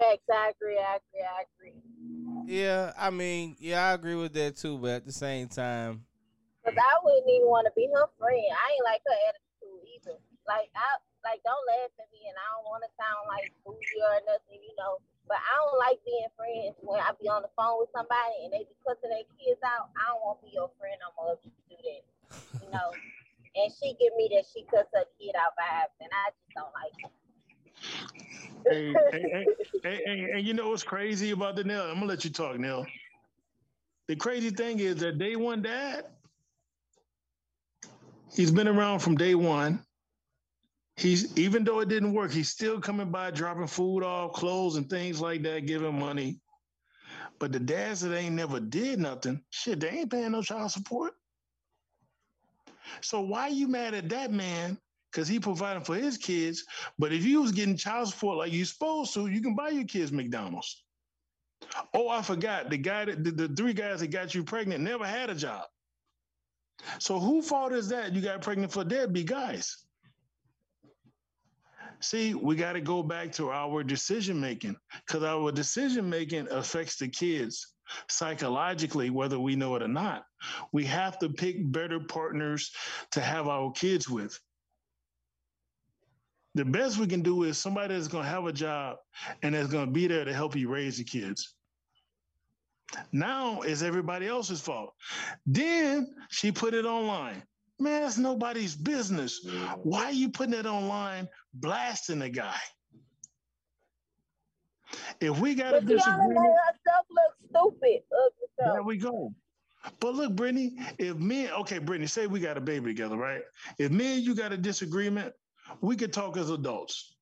Facts, 0.01 0.25
I 0.33 0.49
agree, 0.49 0.81
I 0.81 0.97
agree, 0.97 1.21
I 1.21 1.45
agree. 1.45 1.77
Yeah, 2.49 2.89
I 2.97 3.13
mean, 3.13 3.53
yeah, 3.61 3.85
I 3.85 3.93
agree 3.93 4.17
with 4.17 4.33
that 4.33 4.57
too, 4.57 4.81
but 4.81 4.89
at 4.89 5.05
the 5.05 5.13
same 5.13 5.45
time, 5.45 6.09
Cause 6.65 6.77
I 6.77 6.93
wouldn't 7.01 7.25
even 7.25 7.49
want 7.49 7.65
to 7.65 7.73
be 7.73 7.89
her 7.89 8.05
friend. 8.21 8.49
I 8.53 8.65
ain't 8.69 8.85
like 8.85 9.01
her 9.01 9.17
attitude 9.29 9.81
either. 9.97 10.17
Like 10.45 10.69
I 10.77 11.01
like 11.25 11.41
don't 11.41 11.65
laugh 11.69 11.89
at 11.97 12.09
me, 12.13 12.29
and 12.29 12.37
I 12.37 12.45
don't 12.53 12.69
want 12.69 12.85
to 12.85 12.91
sound 12.97 13.25
like 13.29 13.49
bougie 13.65 14.01
or 14.05 14.21
nothing, 14.29 14.61
you 14.61 14.73
know. 14.77 15.01
But 15.25 15.41
I 15.41 15.53
don't 15.57 15.77
like 15.81 15.97
being 16.05 16.29
friends 16.37 16.77
when 16.81 17.01
I 17.01 17.17
be 17.17 17.29
on 17.29 17.41
the 17.41 17.53
phone 17.57 17.81
with 17.81 17.89
somebody 17.93 18.45
and 18.45 18.53
they 18.53 18.65
be 18.65 18.77
cussing 18.85 19.09
their 19.09 19.25
kids 19.37 19.61
out. 19.65 19.89
I 19.97 20.13
don't 20.13 20.21
want 20.21 20.41
to 20.41 20.49
be 20.49 20.53
your 20.53 20.69
friend 20.77 20.97
no 21.01 21.09
more 21.17 21.37
if 21.37 21.41
you 21.45 21.53
do 21.65 21.77
that, 21.81 22.03
you 22.61 22.69
know. 22.69 22.89
and 23.57 23.69
she 23.81 23.97
give 23.97 24.13
me 24.13 24.29
that 24.37 24.45
she 24.45 24.61
cuss 24.69 24.85
her 24.93 25.05
kid 25.17 25.33
out 25.33 25.57
vibes, 25.57 25.97
and 25.97 26.13
I 26.13 26.29
just 26.29 26.51
don't 26.53 26.73
like 26.77 26.93
it. 27.05 27.20
Hey, 28.69 28.93
hey, 29.11 29.45
hey, 29.83 30.01
hey, 30.05 30.39
you 30.39 30.53
know 30.53 30.69
what's 30.69 30.83
crazy 30.83 31.31
about 31.31 31.55
the 31.55 31.63
Neil? 31.63 31.81
I'm 31.81 31.95
gonna 31.95 32.05
let 32.05 32.23
you 32.23 32.29
talk, 32.29 32.57
Neil. 32.57 32.85
The 34.07 34.15
crazy 34.15 34.49
thing 34.49 34.79
is 34.79 34.97
that 34.97 35.17
day 35.17 35.35
one 35.35 35.61
dad, 35.61 36.05
he's 38.33 38.51
been 38.51 38.67
around 38.67 38.99
from 38.99 39.15
day 39.15 39.35
one. 39.35 39.83
He's 40.95 41.37
even 41.37 41.63
though 41.63 41.79
it 41.79 41.89
didn't 41.89 42.13
work, 42.13 42.31
he's 42.31 42.49
still 42.49 42.79
coming 42.79 43.09
by, 43.11 43.31
dropping 43.31 43.67
food 43.67 44.03
off, 44.03 44.33
clothes 44.33 44.75
and 44.75 44.89
things 44.89 45.19
like 45.19 45.41
that, 45.43 45.65
giving 45.65 45.97
money. 45.97 46.39
But 47.39 47.51
the 47.51 47.59
dads 47.59 48.01
that 48.01 48.15
ain't 48.15 48.35
never 48.35 48.59
did 48.59 48.99
nothing, 48.99 49.41
shit, 49.49 49.79
they 49.79 49.89
ain't 49.89 50.11
paying 50.11 50.31
no 50.31 50.43
child 50.43 50.71
support. 50.71 51.13
So 53.01 53.21
why 53.21 53.47
you 53.47 53.67
mad 53.67 53.93
at 53.93 54.09
that 54.09 54.31
man? 54.31 54.77
Because 55.11 55.27
he 55.27 55.39
providing 55.39 55.83
for 55.83 55.95
his 55.95 56.17
kids. 56.17 56.63
But 56.97 57.11
if 57.11 57.25
you 57.25 57.41
was 57.41 57.51
getting 57.51 57.75
child 57.75 58.09
support 58.09 58.37
like 58.37 58.53
you 58.53 58.63
supposed 58.63 59.13
to, 59.15 59.27
you 59.27 59.41
can 59.41 59.55
buy 59.55 59.69
your 59.69 59.83
kids 59.83 60.11
McDonald's. 60.11 60.83
Oh, 61.93 62.09
I 62.09 62.21
forgot. 62.21 62.69
The 62.69 62.77
guy 62.77 63.05
that 63.05 63.23
the, 63.23 63.31
the 63.31 63.47
three 63.49 63.73
guys 63.73 63.99
that 63.99 64.07
got 64.07 64.33
you 64.33 64.43
pregnant 64.43 64.83
never 64.83 65.05
had 65.05 65.29
a 65.29 65.35
job. 65.35 65.65
So 66.99 67.19
who 67.19 67.41
fault 67.41 67.73
is 67.73 67.89
that 67.89 68.13
you 68.13 68.21
got 68.21 68.41
pregnant 68.41 68.71
for 68.71 68.83
deadbeat 68.83 69.27
guys? 69.27 69.77
See, 71.99 72.33
we 72.33 72.55
got 72.55 72.73
to 72.73 72.81
go 72.81 73.03
back 73.03 73.31
to 73.33 73.51
our 73.51 73.83
decision 73.83 74.39
making 74.39 74.75
because 75.05 75.23
our 75.23 75.51
decision 75.51 76.09
making 76.09 76.47
affects 76.49 76.95
the 76.95 77.07
kids 77.07 77.75
psychologically, 78.09 79.11
whether 79.11 79.39
we 79.39 79.55
know 79.55 79.75
it 79.75 79.83
or 79.83 79.87
not. 79.87 80.25
We 80.71 80.85
have 80.85 81.19
to 81.19 81.29
pick 81.29 81.57
better 81.71 81.99
partners 81.99 82.71
to 83.11 83.21
have 83.21 83.47
our 83.47 83.71
kids 83.71 84.09
with. 84.09 84.39
The 86.53 86.65
best 86.65 86.97
we 86.97 87.07
can 87.07 87.21
do 87.21 87.43
is 87.43 87.57
somebody 87.57 87.93
that's 87.93 88.07
going 88.07 88.25
to 88.25 88.29
have 88.29 88.45
a 88.45 88.51
job 88.51 88.97
and 89.41 89.55
that's 89.55 89.69
going 89.69 89.85
to 89.85 89.91
be 89.91 90.07
there 90.07 90.25
to 90.25 90.33
help 90.33 90.55
you 90.55 90.69
raise 90.69 90.97
the 90.97 91.03
kids. 91.03 91.55
Now 93.13 93.61
it's 93.61 93.81
everybody 93.81 94.27
else's 94.27 94.59
fault. 94.59 94.93
Then 95.45 96.13
she 96.29 96.51
put 96.51 96.73
it 96.73 96.85
online. 96.85 97.43
Man, 97.79 98.03
it's 98.03 98.17
nobody's 98.17 98.75
business. 98.75 99.47
Why 99.81 100.05
are 100.05 100.11
you 100.11 100.29
putting 100.29 100.53
it 100.53 100.65
online, 100.65 101.27
blasting 101.53 102.19
the 102.19 102.29
guy? 102.29 102.59
If 105.21 105.39
we 105.39 105.55
got 105.55 105.73
a 105.73 105.77
But 105.77 105.87
disagreement, 105.87 106.33
made 106.33 106.49
herself 106.67 107.05
look 107.09 107.33
stupid. 107.49 108.01
Ugly 108.11 108.73
there 108.73 108.83
we 108.83 108.97
go. 108.97 109.33
But 109.99 110.13
look, 110.13 110.35
Brittany, 110.35 110.75
if 110.99 111.17
me, 111.17 111.49
okay, 111.49 111.79
Brittany, 111.79 112.07
say 112.07 112.27
we 112.27 112.39
got 112.39 112.57
a 112.57 112.61
baby 112.61 112.91
together, 112.91 113.17
right? 113.17 113.41
If 113.79 113.91
me 113.91 114.17
and 114.17 114.23
you 114.23 114.35
got 114.35 114.51
a 114.51 114.57
disagreement, 114.57 115.33
we 115.79 115.95
could 115.95 116.11
talk 116.11 116.37
as 116.37 116.49
adults. 116.49 117.15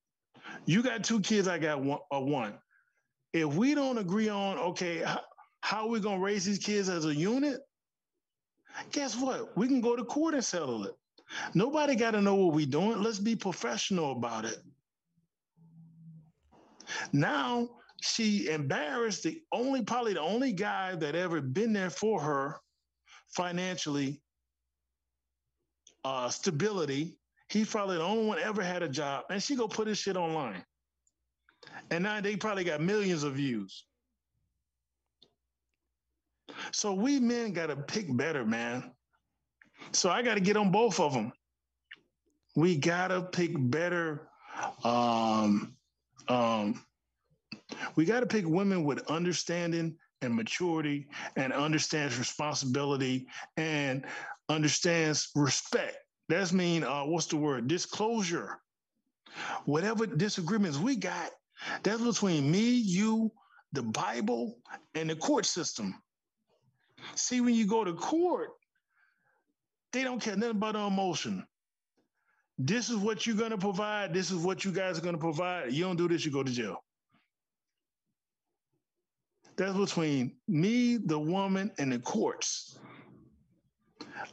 You 0.65 0.81
got 0.81 1.03
two 1.03 1.19
kids, 1.19 1.47
I 1.47 1.59
got 1.59 1.81
one. 1.83 1.99
Uh, 2.11 2.21
one. 2.21 2.53
If 3.33 3.53
we 3.53 3.75
don't 3.75 3.99
agree 3.99 4.29
on, 4.29 4.57
okay, 4.57 5.03
how, 5.03 5.21
how 5.61 5.87
we 5.87 5.99
gonna 5.99 6.19
raise 6.19 6.45
these 6.45 6.57
kids 6.57 6.89
as 6.89 7.05
a 7.05 7.13
unit? 7.13 7.61
Guess 8.91 9.17
what? 9.17 9.55
We 9.57 9.67
can 9.67 9.81
go 9.81 9.95
to 9.95 10.03
court 10.03 10.33
and 10.33 10.43
settle 10.43 10.85
it. 10.85 10.93
Nobody 11.53 11.95
got 11.95 12.11
to 12.11 12.21
know 12.21 12.35
what 12.35 12.55
we're 12.55 12.65
doing. 12.65 13.03
Let's 13.03 13.19
be 13.19 13.35
professional 13.35 14.13
about 14.13 14.45
it. 14.45 14.57
Now 17.13 17.69
she 18.01 18.49
embarrassed 18.49 19.23
the 19.23 19.41
only, 19.51 19.83
probably 19.83 20.13
the 20.13 20.21
only 20.21 20.53
guy 20.53 20.95
that 20.95 21.15
ever 21.15 21.41
been 21.41 21.73
there 21.73 21.91
for 21.91 22.19
her 22.19 22.59
financially, 23.27 24.21
uh, 26.03 26.29
stability. 26.29 27.18
He's 27.49 27.69
probably 27.69 27.97
the 27.97 28.03
only 28.03 28.25
one 28.25 28.39
ever 28.39 28.61
had 28.61 28.83
a 28.83 28.89
job, 28.89 29.25
and 29.29 29.41
she 29.41 29.55
go 29.55 29.67
put 29.67 29.87
his 29.87 29.97
shit 29.97 30.15
online. 30.15 30.63
And 31.89 32.03
now 32.03 32.21
they 32.21 32.35
probably 32.35 32.63
got 32.63 32.79
millions 32.79 33.23
of 33.23 33.33
views. 33.33 33.85
So 36.71 36.93
we 36.93 37.19
men 37.19 37.53
got 37.53 37.67
to 37.67 37.75
pick 37.75 38.15
better, 38.15 38.45
man. 38.45 38.91
So 39.91 40.09
I 40.09 40.21
got 40.21 40.35
to 40.35 40.39
get 40.39 40.57
on 40.57 40.71
both 40.71 40.99
of 40.99 41.13
them. 41.13 41.31
We 42.55 42.75
got 42.75 43.07
to 43.07 43.23
pick 43.23 43.51
better. 43.55 44.29
Um, 44.83 45.75
um, 46.27 46.83
we 47.95 48.05
got 48.05 48.19
to 48.19 48.25
pick 48.25 48.45
women 48.47 48.83
with 48.83 49.09
understanding 49.09 49.95
and 50.21 50.35
maturity 50.35 51.07
and 51.35 51.53
understands 51.53 52.19
responsibility 52.19 53.27
and 53.57 54.05
understands 54.49 55.29
respect. 55.35 55.97
That's 56.29 56.53
mean 56.53 56.83
uh, 56.83 57.03
what's 57.05 57.25
the 57.25 57.37
word? 57.37 57.67
Disclosure. 57.67 58.59
Whatever 59.65 60.05
disagreements 60.05 60.77
we 60.77 60.95
got, 60.95 61.31
that's 61.83 62.01
between 62.01 62.49
me, 62.49 62.69
you, 62.69 63.31
the 63.73 63.83
Bible, 63.83 64.57
and 64.95 65.09
the 65.09 65.15
court 65.15 65.45
system. 65.45 65.95
See, 67.15 67.41
when 67.41 67.55
you 67.55 67.65
go 67.65 67.83
to 67.83 67.93
court, 67.93 68.49
they 69.91 70.03
don't 70.03 70.21
care 70.21 70.35
nothing 70.35 70.51
about 70.51 70.75
emotion. 70.75 71.45
This 72.57 72.89
is 72.89 72.97
what 72.97 73.25
you're 73.25 73.35
going 73.35 73.51
to 73.51 73.57
provide. 73.57 74.13
This 74.13 74.31
is 74.31 74.37
what 74.37 74.63
you 74.65 74.71
guys 74.71 74.97
are 74.97 75.01
going 75.01 75.15
to 75.15 75.19
provide. 75.19 75.71
You 75.71 75.83
don't 75.85 75.95
do 75.95 76.07
this, 76.07 76.25
you 76.25 76.31
go 76.31 76.43
to 76.43 76.51
jail. 76.51 76.83
That's 79.57 79.77
between 79.77 80.35
me, 80.47 80.97
the 80.97 81.19
woman, 81.19 81.71
and 81.79 81.91
the 81.91 81.99
courts. 81.99 82.79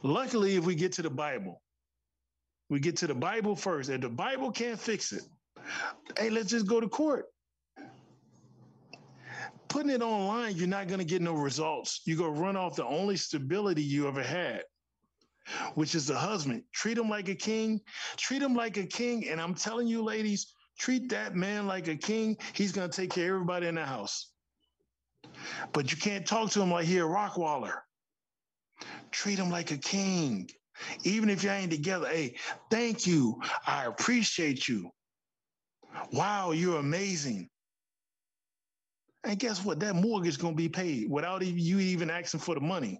Luckily, 0.03 0.55
if 0.55 0.65
we 0.65 0.75
get 0.75 0.91
to 0.93 1.01
the 1.01 1.09
Bible, 1.09 1.61
we 2.69 2.79
get 2.79 2.97
to 2.97 3.07
the 3.07 3.15
Bible 3.15 3.55
first. 3.55 3.89
If 3.89 4.01
the 4.01 4.09
Bible 4.09 4.51
can't 4.51 4.79
fix 4.79 5.13
it, 5.13 5.23
hey, 6.17 6.29
let's 6.29 6.49
just 6.49 6.67
go 6.67 6.79
to 6.79 6.87
court. 6.87 7.25
Putting 9.69 9.91
it 9.91 10.01
online, 10.01 10.55
you're 10.55 10.67
not 10.67 10.87
going 10.87 10.99
to 10.99 11.05
get 11.05 11.21
no 11.21 11.33
results. 11.33 12.01
You're 12.05 12.17
going 12.17 12.33
to 12.33 12.41
run 12.41 12.55
off 12.55 12.75
the 12.75 12.85
only 12.85 13.17
stability 13.17 13.83
you 13.83 14.07
ever 14.07 14.23
had, 14.23 14.63
which 15.75 15.93
is 15.93 16.07
the 16.07 16.17
husband. 16.17 16.63
Treat 16.73 16.97
him 16.97 17.09
like 17.09 17.27
a 17.27 17.35
king. 17.35 17.81
Treat 18.15 18.41
him 18.41 18.55
like 18.55 18.77
a 18.77 18.85
king. 18.85 19.27
And 19.27 19.41
I'm 19.41 19.53
telling 19.53 19.87
you, 19.87 20.01
ladies, 20.01 20.53
treat 20.79 21.09
that 21.09 21.35
man 21.35 21.67
like 21.67 21.87
a 21.89 21.95
king. 21.95 22.37
He's 22.53 22.71
going 22.71 22.89
to 22.89 22.95
take 22.95 23.11
care 23.11 23.25
of 23.25 23.35
everybody 23.35 23.67
in 23.67 23.75
the 23.75 23.85
house. 23.85 24.31
But 25.73 25.91
you 25.91 25.97
can't 25.97 26.25
talk 26.25 26.51
to 26.51 26.61
him 26.61 26.71
like 26.71 26.85
he 26.85 26.97
a 26.99 27.03
rockwaller. 27.03 27.79
Treat 29.11 29.39
him 29.39 29.49
like 29.49 29.71
a 29.71 29.77
king. 29.77 30.49
Even 31.03 31.29
if 31.29 31.43
you 31.43 31.49
ain't 31.49 31.71
together, 31.71 32.07
hey, 32.07 32.35
thank 32.69 33.05
you. 33.07 33.39
I 33.65 33.85
appreciate 33.85 34.67
you. 34.67 34.89
Wow, 36.11 36.51
you're 36.51 36.79
amazing. 36.79 37.49
And 39.23 39.39
guess 39.39 39.63
what? 39.63 39.79
That 39.79 39.95
mortgage 39.95 40.39
gonna 40.39 40.55
be 40.55 40.69
paid 40.69 41.09
without 41.09 41.45
you 41.45 41.79
even 41.79 42.09
asking 42.09 42.39
for 42.39 42.55
the 42.55 42.61
money. 42.61 42.99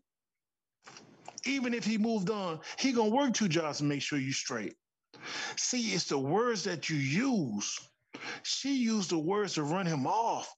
Even 1.46 1.74
if 1.74 1.86
he 1.86 1.98
moved 1.98 2.30
on, 2.30 2.60
he 2.80 2.92
gonna 2.92 3.10
work 3.10 3.34
two 3.34 3.48
jobs 3.48 3.78
to 3.78 3.84
make 3.84 4.02
sure 4.02 4.20
you 4.20 4.34
straight. 4.34 4.74
See, 5.56 5.94
it's 5.94 6.06
the 6.06 6.18
words 6.18 6.63
that 6.63 6.90
you 6.90 6.98
use 6.98 7.80
she 8.44 8.76
used 8.76 9.12
the 9.12 9.18
words 9.18 9.54
to 9.56 9.63
run 9.63 9.86
him 9.86 10.08
off, 10.08 10.54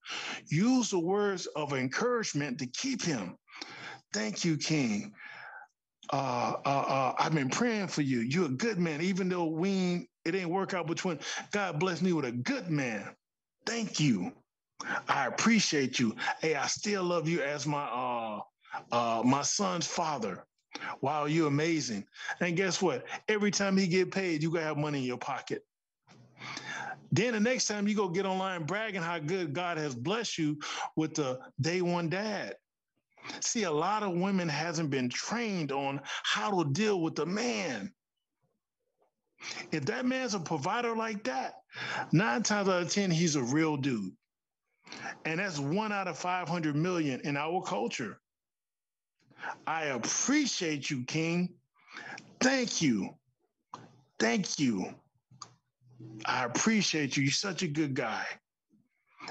Use 0.48 0.90
the 0.92 1.00
words 1.00 1.46
of 1.56 1.74
encouragement 1.74 2.60
to 2.60 2.68
keep 2.68 3.02
him. 3.02 3.38
Thank 4.14 4.44
you, 4.44 4.58
King. 4.58 5.14
Uh, 6.12 6.54
uh, 6.66 6.70
uh, 6.70 7.14
I've 7.20 7.34
been 7.34 7.50
praying 7.50 7.88
for 7.88 8.02
you. 8.02 8.22
You're 8.22 8.46
a 8.46 8.50
good 8.50 8.80
man, 8.80 9.02
even 9.02 9.30
though 9.30 9.46
we 9.46 10.10
it 10.26 10.36
ain't 10.36 10.50
work 10.50 10.74
out 10.74 10.88
between. 10.88 11.20
God 11.52 11.80
bless 11.80 12.02
me 12.02 12.14
with 12.14 12.26
a 12.26 12.32
good 12.32 12.70
man. 12.70 13.16
Thank 13.66 14.00
you. 14.00 14.32
I 15.08 15.28
appreciate 15.28 16.00
you. 16.00 16.16
Hey, 16.42 16.56
I 16.56 16.68
still 16.68 17.04
love 17.04 17.28
you 17.28 17.42
as 17.42 17.68
my 17.68 17.84
uh, 17.86 18.40
uh, 18.92 19.22
my 19.24 19.44
son's 19.44 19.86
father. 19.86 20.46
Wow, 21.02 21.26
you're 21.26 21.48
amazing. 21.48 22.06
And 22.40 22.56
guess 22.56 22.82
what? 22.82 23.06
Every 23.28 23.52
time 23.52 23.78
he 23.78 23.88
get 23.88 24.12
paid, 24.12 24.42
you 24.42 24.52
gonna 24.52 24.66
have 24.66 24.78
money 24.78 25.00
in 25.00 25.06
your 25.06 25.18
pocket. 25.18 25.64
Then 27.12 27.34
the 27.34 27.40
next 27.40 27.68
time 27.68 27.88
you 27.88 27.96
go 27.96 28.08
get 28.08 28.26
online 28.26 28.64
bragging 28.64 29.02
how 29.02 29.20
good 29.20 29.54
God 29.54 29.78
has 29.78 29.96
blessed 29.96 30.38
you 30.38 30.60
with 30.96 31.16
the 31.16 31.40
day 31.60 31.82
one 31.82 32.10
dad. 32.10 32.56
See, 33.42 33.64
a 33.64 33.72
lot 33.72 34.04
of 34.04 34.14
women 34.14 34.50
hasn't 34.50 34.90
been 34.90 35.10
trained 35.10 35.72
on 35.72 36.02
how 36.24 36.64
to 36.64 36.70
deal 36.72 37.02
with 37.02 37.16
the 37.16 37.26
man. 37.26 37.94
If 39.72 39.86
that 39.86 40.06
man's 40.06 40.34
a 40.34 40.40
provider 40.40 40.96
like 40.96 41.24
that, 41.26 41.54
nine 42.12 42.44
times 42.44 42.68
out 42.68 42.84
of 42.84 42.92
10, 42.92 43.12
he's 43.12 43.36
a 43.36 43.44
real 43.44 43.78
dude. 43.78 44.12
And 45.26 45.40
that's 45.40 45.60
one 45.60 45.92
out 45.92 46.08
of 46.08 46.18
500 46.18 46.76
million 46.76 47.22
in 47.24 47.38
our 47.38 47.62
culture. 47.62 48.20
I 49.66 49.86
appreciate 49.86 50.90
you, 50.90 51.06
King. 51.06 51.54
Thank 52.42 52.82
you. 52.82 53.16
Thank 54.20 54.60
you. 54.60 54.94
I 56.26 56.46
appreciate 56.46 57.16
you. 57.16 57.24
You're 57.24 57.32
such 57.32 57.64
a 57.64 57.68
good 57.68 57.94
guy. 57.94 58.26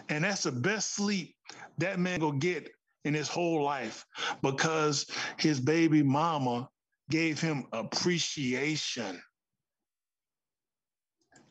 And 0.09 0.25
that's 0.25 0.45
the 0.45 0.53
best 0.53 0.95
sleep 0.95 1.35
that 1.79 1.99
man 1.99 2.21
will 2.21 2.33
get 2.33 2.71
in 3.09 3.15
his 3.15 3.29
whole 3.29 3.63
life 3.65 4.05
because 4.43 5.07
his 5.39 5.59
baby 5.59 6.03
mama 6.03 6.69
gave 7.11 7.41
him 7.41 7.65
appreciation. 7.73 9.21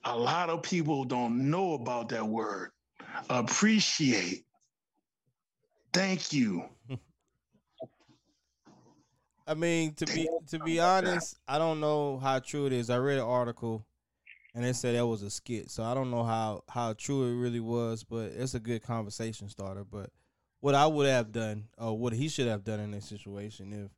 A 0.05 0.15
lot 0.17 0.49
of 0.49 0.63
people 0.63 1.03
don't 1.03 1.49
know 1.49 1.73
about 1.73 2.09
that 2.09 2.25
word. 2.25 2.69
Appreciate. 3.29 4.45
Thank 5.91 6.31
you. 6.31 6.63
I 9.47 9.53
mean, 9.53 9.93
to 9.95 10.05
be 10.05 10.29
to 10.49 10.59
be 10.59 10.79
honest, 10.79 11.37
I 11.47 11.57
don't 11.57 11.79
know 11.79 12.19
how 12.19 12.39
true 12.39 12.67
it 12.67 12.73
is. 12.73 12.89
I 12.89 12.97
read 12.97 13.17
an 13.17 13.23
article 13.23 13.85
and 14.53 14.63
they 14.63 14.73
said 14.73 14.95
that 14.95 15.07
was 15.07 15.23
a 15.23 15.29
skit. 15.29 15.71
So 15.71 15.83
I 15.83 15.93
don't 15.93 16.11
know 16.11 16.23
how 16.23 16.63
how 16.69 16.93
true 16.93 17.23
it 17.23 17.35
really 17.41 17.59
was, 17.59 18.03
but 18.03 18.31
it's 18.31 18.53
a 18.55 18.59
good 18.59 18.83
conversation 18.83 19.49
starter. 19.49 19.83
But 19.83 20.09
what 20.59 20.75
I 20.75 20.87
would 20.87 21.07
have 21.07 21.31
done, 21.31 21.65
or 21.77 21.97
what 21.97 22.13
he 22.13 22.29
should 22.29 22.47
have 22.47 22.63
done 22.63 22.79
in 22.79 22.91
this 22.91 23.05
situation, 23.05 23.73
if 23.73 23.91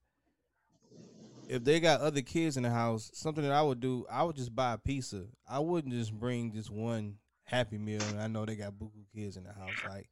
if 1.47 1.63
they 1.63 1.79
got 1.79 2.01
other 2.01 2.21
kids 2.21 2.57
in 2.57 2.63
the 2.63 2.69
house, 2.69 3.09
something 3.13 3.43
that 3.43 3.51
I 3.51 3.61
would 3.61 3.79
do, 3.79 4.05
I 4.09 4.23
would 4.23 4.35
just 4.35 4.55
buy 4.55 4.73
a 4.73 4.77
pizza. 4.77 5.25
I 5.47 5.59
wouldn't 5.59 5.93
just 5.93 6.13
bring 6.13 6.53
just 6.53 6.69
one 6.69 7.15
Happy 7.45 7.79
Meal. 7.79 8.03
And 8.09 8.21
I 8.21 8.27
know 8.27 8.45
they 8.45 8.55
got 8.55 8.73
buku 8.73 9.05
kids 9.15 9.35
in 9.35 9.45
the 9.45 9.53
house. 9.53 9.73
Like, 9.87 10.09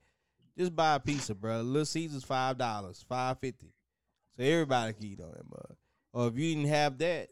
just 0.57 0.75
buy 0.75 0.95
a 0.95 0.99
pizza, 0.99 1.35
bro. 1.35 1.61
Little 1.61 1.85
Caesars 1.85 2.23
five 2.23 2.57
dollars, 2.57 3.05
five 3.07 3.39
fifty. 3.39 3.73
So 4.35 4.43
everybody 4.43 4.93
can 4.93 5.05
eat 5.05 5.21
on 5.21 5.31
that 5.31 5.49
mug. 5.49 5.75
Or 6.13 6.27
if 6.27 6.37
you 6.37 6.55
didn't 6.55 6.69
have 6.69 6.97
that, 6.97 7.29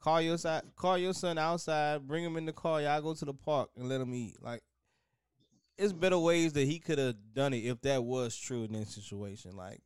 Call 0.00 0.20
your 0.20 0.38
side, 0.38 0.62
call 0.76 0.96
your 0.96 1.12
son 1.12 1.38
outside, 1.38 2.06
bring 2.06 2.22
him 2.22 2.36
in 2.36 2.46
the 2.46 2.52
car. 2.52 2.80
Y'all 2.80 3.02
go 3.02 3.14
to 3.14 3.24
the 3.24 3.34
park 3.34 3.70
and 3.76 3.88
let 3.88 4.00
him 4.00 4.14
eat. 4.14 4.36
Like, 4.40 4.62
it's 5.78 5.92
better 5.92 6.18
ways 6.18 6.52
that 6.54 6.66
he 6.66 6.78
could 6.78 6.98
have 6.98 7.16
done 7.32 7.54
it 7.54 7.64
if 7.64 7.80
that 7.82 8.02
was 8.02 8.36
true 8.36 8.64
in 8.64 8.72
this 8.72 8.94
situation. 8.94 9.56
Like, 9.56 9.80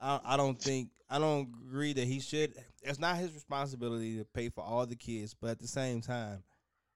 I, 0.00 0.20
I 0.24 0.36
don't 0.36 0.60
think 0.60 0.90
I 1.10 1.18
don't 1.18 1.48
agree 1.66 1.92
that 1.92 2.06
he 2.06 2.20
should. 2.20 2.54
It's 2.82 2.98
not 2.98 3.16
his 3.16 3.32
responsibility 3.32 4.18
to 4.18 4.24
pay 4.24 4.48
for 4.48 4.64
all 4.64 4.86
the 4.86 4.96
kids, 4.96 5.34
but 5.34 5.50
at 5.50 5.58
the 5.58 5.68
same 5.68 6.00
time, 6.00 6.42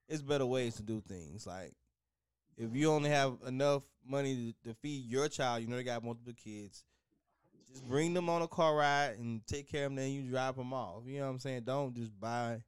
it's 0.07 0.21
better 0.21 0.45
ways 0.45 0.75
to 0.75 0.83
do 0.83 1.01
things. 1.01 1.45
Like, 1.45 1.73
if 2.57 2.73
you 2.73 2.91
only 2.91 3.09
have 3.09 3.37
enough 3.45 3.83
money 4.05 4.53
to, 4.63 4.69
to 4.69 4.75
feed 4.75 5.05
your 5.05 5.27
child, 5.27 5.61
you 5.61 5.67
know 5.67 5.75
they 5.75 5.83
got 5.83 6.03
multiple 6.03 6.33
kids 6.33 6.83
just 7.71 7.87
bring 7.87 8.13
them 8.13 8.29
on 8.29 8.41
a 8.41 8.47
car 8.47 8.75
ride 8.75 9.17
and 9.17 9.45
take 9.47 9.69
care 9.69 9.85
of 9.85 9.91
them. 9.91 9.97
Then 9.97 10.11
you 10.11 10.23
drop 10.23 10.57
them 10.57 10.73
off. 10.73 11.03
You 11.05 11.19
know 11.19 11.25
what 11.25 11.31
I'm 11.31 11.39
saying? 11.39 11.63
Don't 11.65 11.95
just 11.95 12.17
buy 12.19 12.61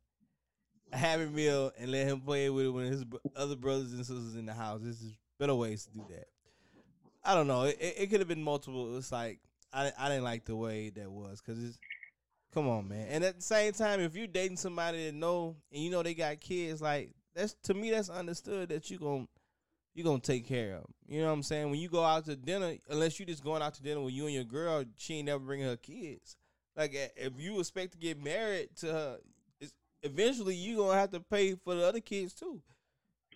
a 0.92 0.98
Happy 0.98 1.26
Meal 1.26 1.72
and 1.78 1.92
let 1.92 2.08
him 2.08 2.22
play 2.22 2.50
with 2.50 2.66
it 2.66 2.70
when 2.70 2.86
his 2.86 3.04
other 3.36 3.56
brothers 3.56 3.94
and 3.94 4.06
sisters 4.06 4.36
in 4.36 4.46
the 4.46 4.54
house. 4.54 4.82
This 4.82 5.02
is 5.02 5.14
better 5.40 5.56
ways 5.56 5.86
to 5.86 5.92
do 5.92 6.06
that. 6.10 6.28
I 7.24 7.36
don't 7.36 7.48
know. 7.48 7.64
It, 7.64 7.78
it 7.80 8.10
could 8.10 8.20
have 8.20 8.28
been 8.28 8.44
multiple. 8.44 8.98
It's 8.98 9.12
like 9.12 9.40
I 9.72 9.92
I 9.98 10.10
didn't 10.10 10.24
like 10.24 10.46
the 10.46 10.56
way 10.56 10.90
that 10.90 11.10
was 11.10 11.42
because 11.42 11.64
it's 11.64 11.78
come 12.54 12.68
on, 12.68 12.88
man. 12.88 13.08
And 13.10 13.24
at 13.24 13.38
the 13.38 13.42
same 13.42 13.74
time, 13.74 14.00
if 14.02 14.16
you're 14.16 14.28
dating 14.28 14.58
somebody 14.58 15.06
that 15.06 15.16
know 15.16 15.56
and 15.72 15.82
you 15.84 15.90
know 15.90 16.04
they 16.04 16.14
got 16.14 16.40
kids, 16.40 16.82
like 16.82 17.12
that's 17.36 17.56
to 17.64 17.74
me 17.74 17.92
that's 17.92 18.10
understood 18.10 18.70
that 18.70 18.90
you 18.92 19.00
gonna 19.00 19.28
you're 19.94 20.06
gonna 20.06 20.20
take 20.20 20.48
care 20.48 20.76
of 20.76 20.82
them. 20.82 20.94
You 21.08 21.22
know 21.22 21.28
what 21.28 21.34
I'm 21.34 21.44
saying? 21.44 21.70
When 21.70 21.80
you 21.80 21.90
go 21.90 22.04
out 22.04 22.26
to 22.26 22.36
dinner, 22.36 22.76
unless 22.90 23.20
you 23.20 23.26
just 23.26 23.44
going 23.44 23.62
out 23.62 23.74
to 23.76 23.84
dinner 23.84 24.02
with 24.02 24.14
you 24.14 24.26
and 24.26 24.34
your 24.34 24.44
girl, 24.44 24.84
she 24.98 25.16
ain't 25.16 25.28
never 25.28 25.40
bringing 25.40 25.68
her 25.68 25.78
kids. 25.78 26.36
Like 26.76 26.94
if 27.16 27.40
you 27.40 27.60
expect 27.60 27.94
to 27.94 27.98
get 27.98 28.22
married 28.22 28.70
to 28.78 28.88
her, 28.88 29.18
eventually 30.02 30.56
you 30.56 30.78
gonna 30.78 31.00
have 31.00 31.12
to 31.12 31.20
pay 31.20 31.56
for 31.56 31.76
the 31.76 31.86
other 31.86 32.00
kids 32.00 32.34
too. 32.34 32.62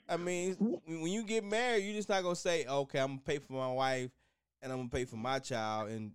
I 0.09 0.17
mean, 0.17 0.55
when 0.85 1.11
you 1.11 1.23
get 1.23 1.43
married, 1.43 1.83
you're 1.83 1.95
just 1.95 2.09
not 2.09 2.23
gonna 2.23 2.35
say, 2.35 2.65
"Okay, 2.65 2.99
I'm 2.99 3.09
gonna 3.09 3.21
pay 3.21 3.39
for 3.39 3.53
my 3.53 3.71
wife 3.71 4.11
and 4.61 4.71
I'm 4.71 4.79
gonna 4.79 4.89
pay 4.89 5.05
for 5.05 5.17
my 5.17 5.39
child," 5.39 5.89
and 5.89 6.11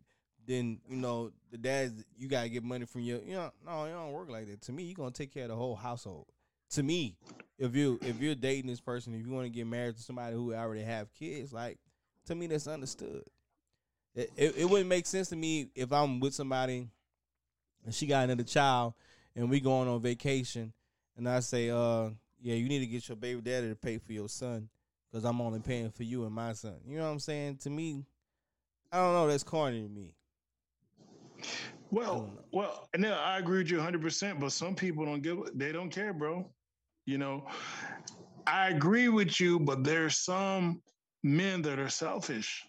then 0.47 0.81
you 0.89 0.97
know 0.97 1.31
the 1.51 1.59
dads 1.59 1.93
you 2.17 2.29
gotta 2.29 2.49
get 2.49 2.65
money 2.65 2.87
from 2.87 3.03
your. 3.03 3.21
You 3.21 3.35
know, 3.35 3.53
no, 3.65 3.85
it 3.85 3.93
don't 3.93 4.13
work 4.13 4.31
like 4.31 4.47
that. 4.47 4.63
To 4.63 4.73
me, 4.73 4.85
you're 4.85 4.95
gonna 4.95 5.11
take 5.11 5.33
care 5.33 5.45
of 5.45 5.51
the 5.51 5.57
whole 5.57 5.77
household 5.77 6.27
to 6.73 6.83
me, 6.83 7.17
if 7.59 7.77
you 7.77 7.99
if 8.03 8.21
you're 8.21 8.35
dating 8.35 8.67
this 8.67 8.81
person, 8.81 9.15
if 9.15 9.27
you 9.27 9.33
want 9.33 9.45
to 9.47 9.51
get 9.51 9.67
married 9.67 9.97
to 9.97 10.03
somebody 10.03 10.35
who 10.35 10.55
already 10.55 10.83
have 10.83 11.13
kids, 11.13 11.53
like 11.53 11.79
to 12.27 12.35
me 12.35 12.47
that's 12.47 12.67
understood. 12.67 13.25
It, 14.15 14.31
it, 14.37 14.57
it 14.59 14.65
wouldn't 14.69 14.89
make 14.89 15.07
sense 15.07 15.29
to 15.31 15.37
me 15.37 15.69
if 15.75 15.93
I'm 15.93 16.21
with 16.21 16.35
somebody 16.35 16.89
and 17.85 17.95
she 17.95 18.07
got 18.07 18.25
another 18.25 18.43
child 18.43 18.93
and 19.35 19.49
we 19.49 19.61
going 19.61 19.89
on 19.89 20.03
vacation 20.03 20.73
and 21.17 21.29
I 21.29 21.41
say, 21.41 21.71
uh, 21.71 22.11
yeah, 22.43 22.55
you 22.55 22.69
need 22.69 22.81
to 22.81 22.87
get 22.87 23.09
your 23.09 23.17
baby 23.17 23.41
daddy 23.41 23.69
to 23.69 23.77
pay 23.77 23.99
for 23.99 24.13
your 24.13 24.29
son 24.29 24.69
because 25.11 25.25
I'm 25.25 25.41
only 25.41 25.61
paying 25.61 25.91
for 25.91 26.03
you 26.03 26.25
and 26.25 26.35
my 26.35 26.53
son. 26.53 26.77
You 26.87 26.99
know 26.99 27.05
what 27.05 27.11
I'm 27.11 27.21
saying? 27.21 27.59
To 27.59 27.71
me, 27.71 28.05
I 28.91 28.99
don't 28.99 29.15
know. 29.15 29.29
That's 29.29 29.45
corny 29.45 29.83
to 29.83 29.89
me. 29.89 30.15
Well, 31.91 32.31
well, 32.53 32.89
and 32.95 33.05
then 33.05 33.13
I 33.13 33.39
agree 33.39 33.59
with 33.59 33.71
you 33.71 33.77
100. 33.77 34.01
percent 34.01 34.41
But 34.41 34.53
some 34.53 34.75
people 34.75 35.05
don't 35.05 35.23
give. 35.23 35.39
They 35.55 35.73
don't 35.73 35.91
care, 35.91 36.13
bro. 36.13 36.51
You 37.07 37.19
know, 37.19 37.47
I 38.47 38.69
agree 38.69 39.09
with 39.09 39.41
you, 39.41 39.59
but 39.61 39.85
there's 39.85 40.17
some 40.17 40.83
men 41.23 41.63
that 41.63 41.79
are 41.79 41.89
selfish. 41.89 42.65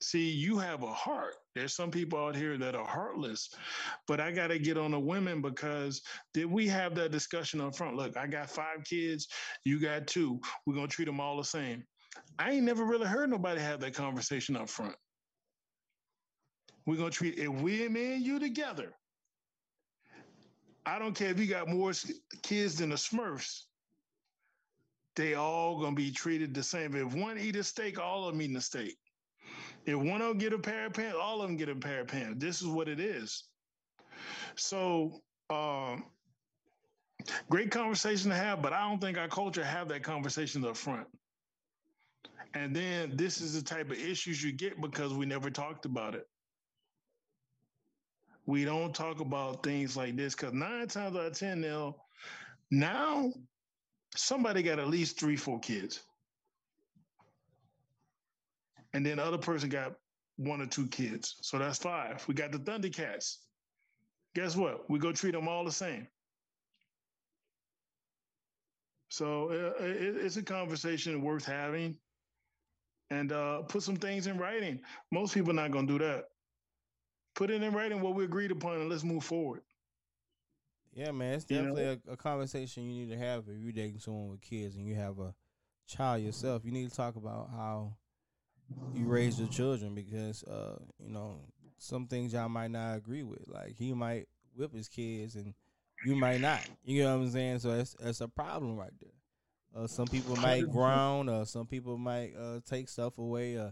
See, 0.00 0.30
you 0.30 0.58
have 0.58 0.82
a 0.82 0.92
heart. 0.92 1.34
There's 1.54 1.74
some 1.74 1.90
people 1.90 2.18
out 2.18 2.34
here 2.34 2.58
that 2.58 2.74
are 2.74 2.86
heartless, 2.86 3.48
but 4.08 4.20
I 4.20 4.32
got 4.32 4.48
to 4.48 4.58
get 4.58 4.76
on 4.76 4.90
the 4.90 4.98
women 4.98 5.40
because 5.40 6.02
did 6.32 6.46
we 6.46 6.66
have 6.68 6.94
that 6.96 7.12
discussion 7.12 7.60
up 7.60 7.76
front? 7.76 7.96
Look, 7.96 8.16
I 8.16 8.26
got 8.26 8.50
five 8.50 8.82
kids, 8.84 9.28
you 9.64 9.78
got 9.78 10.06
two. 10.06 10.40
We're 10.66 10.74
gonna 10.74 10.88
treat 10.88 11.04
them 11.04 11.20
all 11.20 11.36
the 11.36 11.44
same. 11.44 11.84
I 12.38 12.52
ain't 12.52 12.64
never 12.64 12.84
really 12.84 13.06
heard 13.06 13.30
nobody 13.30 13.60
have 13.60 13.80
that 13.80 13.94
conversation 13.94 14.56
up 14.56 14.68
front. 14.68 14.96
We're 16.86 16.96
gonna 16.96 17.10
treat 17.10 17.38
if 17.38 17.48
we 17.48 17.88
me 17.88 18.14
and 18.14 18.24
you 18.24 18.38
together. 18.38 18.92
I 20.86 20.98
don't 20.98 21.14
care 21.14 21.30
if 21.30 21.38
you 21.38 21.46
got 21.46 21.68
more 21.68 21.92
kids 22.42 22.76
than 22.76 22.90
the 22.90 22.96
Smurfs. 22.96 23.62
They 25.16 25.34
all 25.34 25.80
gonna 25.80 25.94
be 25.94 26.10
treated 26.10 26.52
the 26.52 26.62
same. 26.62 26.94
If 26.94 27.14
one 27.14 27.38
eat 27.38 27.56
a 27.56 27.64
steak, 27.64 27.98
all 27.98 28.26
of 28.26 28.34
them 28.34 28.42
eating 28.42 28.56
a 28.56 28.60
steak. 28.60 28.96
If 29.86 29.96
one 29.96 30.22
of 30.22 30.28
them 30.28 30.38
get 30.38 30.52
a 30.52 30.58
pair 30.58 30.86
of 30.86 30.94
pants, 30.94 31.16
all 31.20 31.42
of 31.42 31.48
them 31.48 31.56
get 31.56 31.68
a 31.68 31.74
pair 31.74 32.00
of 32.00 32.08
pants. 32.08 32.36
This 32.38 32.62
is 32.62 32.68
what 32.68 32.88
it 32.88 33.00
is. 33.00 33.44
So, 34.56 35.20
um, 35.50 36.04
great 37.50 37.70
conversation 37.70 38.30
to 38.30 38.36
have, 38.36 38.62
but 38.62 38.72
I 38.72 38.88
don't 38.88 39.00
think 39.00 39.18
our 39.18 39.28
culture 39.28 39.64
have 39.64 39.88
that 39.88 40.02
conversation 40.02 40.64
up 40.64 40.76
front. 40.76 41.06
And 42.54 42.74
then 42.74 43.16
this 43.16 43.40
is 43.40 43.54
the 43.54 43.62
type 43.62 43.90
of 43.90 43.98
issues 43.98 44.42
you 44.42 44.52
get 44.52 44.80
because 44.80 45.12
we 45.12 45.26
never 45.26 45.50
talked 45.50 45.84
about 45.84 46.14
it. 46.14 46.26
We 48.46 48.64
don't 48.64 48.94
talk 48.94 49.20
about 49.20 49.62
things 49.62 49.96
like 49.96 50.16
this 50.16 50.34
because 50.34 50.52
nine 50.52 50.86
times 50.86 51.16
out 51.16 51.26
of 51.26 51.38
ten, 51.38 51.60
now, 51.60 51.96
now 52.70 53.32
somebody 54.14 54.62
got 54.62 54.78
at 54.78 54.88
least 54.88 55.18
three, 55.18 55.36
four 55.36 55.58
kids 55.60 56.02
and 58.94 59.04
then 59.04 59.16
the 59.18 59.24
other 59.24 59.38
person 59.38 59.68
got 59.68 59.94
one 60.36 60.62
or 60.62 60.66
two 60.66 60.86
kids. 60.86 61.36
So 61.42 61.58
that's 61.58 61.78
five. 61.78 62.24
We 62.26 62.34
got 62.34 62.52
the 62.52 62.58
Thundercats. 62.58 63.38
Guess 64.34 64.56
what? 64.56 64.88
We 64.88 64.98
go 64.98 65.12
treat 65.12 65.32
them 65.32 65.48
all 65.48 65.64
the 65.64 65.72
same. 65.72 66.06
So 69.08 69.50
uh, 69.50 69.84
it, 69.84 70.16
it's 70.16 70.36
a 70.36 70.42
conversation 70.42 71.22
worth 71.22 71.44
having, 71.44 71.96
and 73.10 73.30
uh, 73.30 73.62
put 73.62 73.82
some 73.82 73.96
things 73.96 74.26
in 74.26 74.38
writing. 74.38 74.80
Most 75.12 75.34
people 75.34 75.50
are 75.50 75.54
not 75.54 75.70
going 75.70 75.86
to 75.86 75.98
do 75.98 76.04
that. 76.04 76.24
Put 77.36 77.50
it 77.50 77.62
in 77.62 77.72
writing 77.72 78.00
what 78.00 78.14
we 78.14 78.24
agreed 78.24 78.50
upon, 78.50 78.80
and 78.80 78.88
let's 78.88 79.04
move 79.04 79.22
forward. 79.22 79.62
Yeah, 80.92 81.10
man, 81.10 81.34
it's 81.34 81.44
definitely 81.44 81.82
you 81.82 81.88
know? 81.88 81.98
a, 82.08 82.12
a, 82.12 82.16
conversation 82.16 82.84
you 82.84 83.04
need 83.04 83.12
to 83.12 83.18
have 83.18 83.44
if 83.48 83.60
you're 83.60 83.72
dating 83.72 83.98
someone 83.98 84.28
with 84.28 84.40
kids 84.40 84.76
and 84.76 84.86
you 84.86 84.94
have 84.94 85.18
a 85.18 85.34
child 85.88 86.22
yourself. 86.22 86.64
You 86.64 86.70
need 86.70 86.88
to 86.88 86.96
talk 86.96 87.16
about 87.16 87.50
how 87.50 87.96
you 88.94 89.06
raise 89.06 89.38
your 89.38 89.48
children 89.48 89.94
because 89.94 90.42
uh, 90.44 90.76
you 90.98 91.10
know 91.10 91.40
some 91.78 92.06
things 92.06 92.32
y'all 92.32 92.48
might 92.48 92.70
not 92.70 92.96
agree 92.96 93.22
with. 93.22 93.46
Like 93.46 93.76
he 93.76 93.92
might 93.92 94.28
whip 94.56 94.74
his 94.74 94.88
kids 94.88 95.34
and 95.34 95.54
you 96.04 96.14
might 96.16 96.40
not. 96.40 96.60
You 96.84 97.04
know 97.04 97.16
what 97.16 97.24
I'm 97.24 97.30
saying? 97.30 97.58
So 97.60 97.76
that's 97.76 97.96
that's 97.98 98.20
a 98.20 98.28
problem 98.28 98.76
right 98.76 98.92
there. 99.00 99.10
Uh, 99.76 99.86
some 99.88 100.06
people 100.06 100.36
might 100.36 100.70
ground, 100.70 101.28
or 101.28 101.44
some 101.46 101.66
people 101.66 101.98
might 101.98 102.32
uh, 102.38 102.60
take 102.64 102.88
stuff 102.88 103.18
away. 103.18 103.58
Uh, 103.58 103.70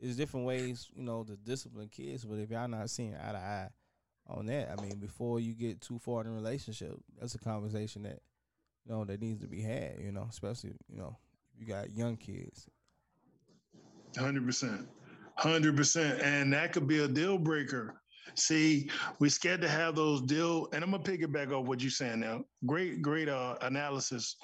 there's 0.00 0.16
different 0.16 0.46
ways, 0.46 0.88
you 0.94 1.02
know, 1.04 1.22
to 1.22 1.36
discipline 1.36 1.88
kids. 1.88 2.24
But 2.24 2.38
if 2.40 2.50
y'all 2.50 2.66
not 2.66 2.90
seeing 2.90 3.14
eye 3.14 3.32
to 3.32 3.38
eye 3.38 3.68
on 4.26 4.46
that, 4.46 4.72
I 4.72 4.82
mean, 4.82 4.98
before 4.98 5.38
you 5.38 5.54
get 5.54 5.80
too 5.80 5.98
far 5.98 6.22
in 6.22 6.26
a 6.26 6.32
relationship, 6.32 6.96
that's 7.20 7.36
a 7.36 7.38
conversation 7.38 8.02
that 8.02 8.18
you 8.84 8.92
know 8.92 9.04
that 9.04 9.20
needs 9.20 9.40
to 9.42 9.46
be 9.46 9.62
had. 9.62 9.98
You 10.00 10.10
know, 10.10 10.26
especially 10.28 10.72
you 10.88 10.98
know 10.98 11.16
you 11.56 11.66
got 11.66 11.94
young 11.94 12.16
kids. 12.16 12.68
Hundred 14.16 14.46
percent, 14.46 14.88
hundred 15.36 15.76
percent, 15.76 16.20
and 16.22 16.52
that 16.52 16.72
could 16.72 16.86
be 16.86 17.02
a 17.02 17.08
deal 17.08 17.36
breaker. 17.36 18.00
See, 18.36 18.88
we're 19.18 19.30
scared 19.30 19.60
to 19.62 19.68
have 19.68 19.96
those 19.96 20.20
deal, 20.22 20.68
and 20.72 20.84
I'm 20.84 20.90
gonna 20.92 21.02
piggyback 21.02 21.52
off 21.52 21.66
what 21.66 21.80
you're 21.80 21.90
saying 21.90 22.20
now. 22.20 22.44
Great, 22.66 23.02
great 23.02 23.28
uh, 23.28 23.56
analysis. 23.62 24.36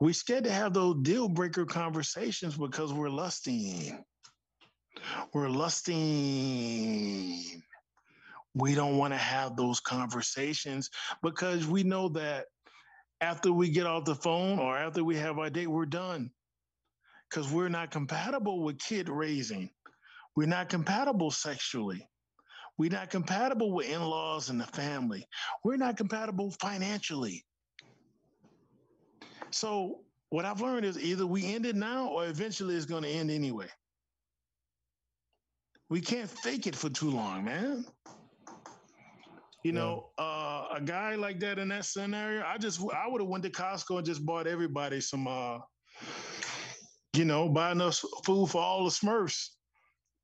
We're 0.00 0.12
scared 0.12 0.44
to 0.44 0.52
have 0.52 0.74
those 0.74 0.96
deal 1.02 1.28
breaker 1.28 1.64
conversations 1.64 2.56
because 2.56 2.92
we're 2.92 3.08
lusting. 3.10 4.04
We're 5.32 5.48
lusting. 5.48 6.02
We 8.54 8.74
don't 8.74 8.96
want 8.96 9.12
to 9.12 9.18
have 9.18 9.56
those 9.56 9.80
conversations 9.80 10.90
because 11.22 11.66
we 11.66 11.82
know 11.82 12.08
that 12.10 12.46
after 13.20 13.52
we 13.52 13.68
get 13.68 13.86
off 13.86 14.04
the 14.04 14.14
phone 14.14 14.58
or 14.58 14.76
after 14.78 15.04
we 15.04 15.16
have 15.16 15.38
our 15.38 15.50
date, 15.50 15.66
we're 15.66 15.86
done 15.86 16.30
because 17.28 17.50
we're 17.50 17.68
not 17.68 17.90
compatible 17.90 18.62
with 18.62 18.78
kid 18.78 19.08
raising. 19.08 19.70
We're 20.36 20.46
not 20.46 20.68
compatible 20.68 21.30
sexually. 21.30 22.08
We're 22.78 22.90
not 22.90 23.10
compatible 23.10 23.72
with 23.72 23.88
in 23.88 24.02
laws 24.02 24.50
and 24.50 24.60
the 24.60 24.66
family. 24.66 25.26
We're 25.64 25.78
not 25.78 25.96
compatible 25.96 26.50
financially. 26.60 27.44
So, 29.50 30.00
what 30.30 30.44
I've 30.44 30.60
learned 30.60 30.84
is 30.84 30.98
either 30.98 31.26
we 31.26 31.54
end 31.54 31.64
it 31.64 31.76
now 31.76 32.08
or 32.08 32.26
eventually 32.26 32.74
it's 32.74 32.84
going 32.84 33.04
to 33.04 33.08
end 33.08 33.30
anyway. 33.30 33.68
We 35.88 36.00
can't 36.00 36.28
fake 36.28 36.66
it 36.66 36.74
for 36.74 36.90
too 36.90 37.10
long, 37.10 37.44
man. 37.44 37.86
You 39.62 39.72
yeah. 39.72 39.78
know, 39.80 40.10
uh, 40.18 40.66
a 40.74 40.80
guy 40.84 41.14
like 41.14 41.40
that 41.40 41.58
in 41.58 41.68
that 41.68 41.84
scenario, 41.84 42.44
I 42.44 42.58
just 42.58 42.80
I 42.92 43.08
would 43.08 43.20
have 43.20 43.30
went 43.30 43.44
to 43.44 43.50
Costco 43.50 43.98
and 43.98 44.06
just 44.06 44.26
bought 44.26 44.46
everybody 44.46 45.00
some 45.00 45.26
uh, 45.26 45.58
you 47.16 47.24
know, 47.24 47.48
buy 47.48 47.72
enough 47.72 48.02
food 48.24 48.48
for 48.48 48.60
all 48.60 48.84
the 48.84 48.90
Smurfs. 48.90 49.50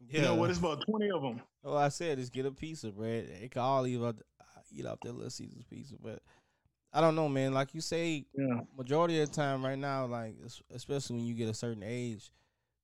Yeah. 0.08 0.20
You 0.20 0.26
know 0.26 0.34
what? 0.34 0.50
It's 0.50 0.58
about 0.58 0.84
twenty 0.84 1.10
of 1.10 1.22
them. 1.22 1.40
Oh, 1.64 1.76
I 1.76 1.88
said 1.88 2.18
just 2.18 2.32
get 2.32 2.46
a 2.46 2.50
piece 2.50 2.84
of 2.84 2.96
bread. 2.96 3.28
They 3.40 3.48
can 3.48 3.62
all 3.62 3.86
eat 3.86 4.00
off, 4.00 4.16
eat 4.72 4.86
off 4.86 4.98
their 5.02 5.12
little 5.12 5.30
Caesar's 5.30 5.64
pizza, 5.68 5.94
but 6.02 6.20
I 6.92 7.00
don't 7.00 7.16
know, 7.16 7.28
man. 7.28 7.54
Like 7.54 7.74
you 7.74 7.80
say, 7.80 8.26
yeah. 8.36 8.60
majority 8.76 9.20
of 9.20 9.30
the 9.30 9.34
time 9.34 9.64
right 9.64 9.78
now, 9.78 10.06
like 10.06 10.34
especially 10.74 11.16
when 11.16 11.26
you 11.26 11.34
get 11.34 11.48
a 11.48 11.54
certain 11.54 11.82
age, 11.84 12.30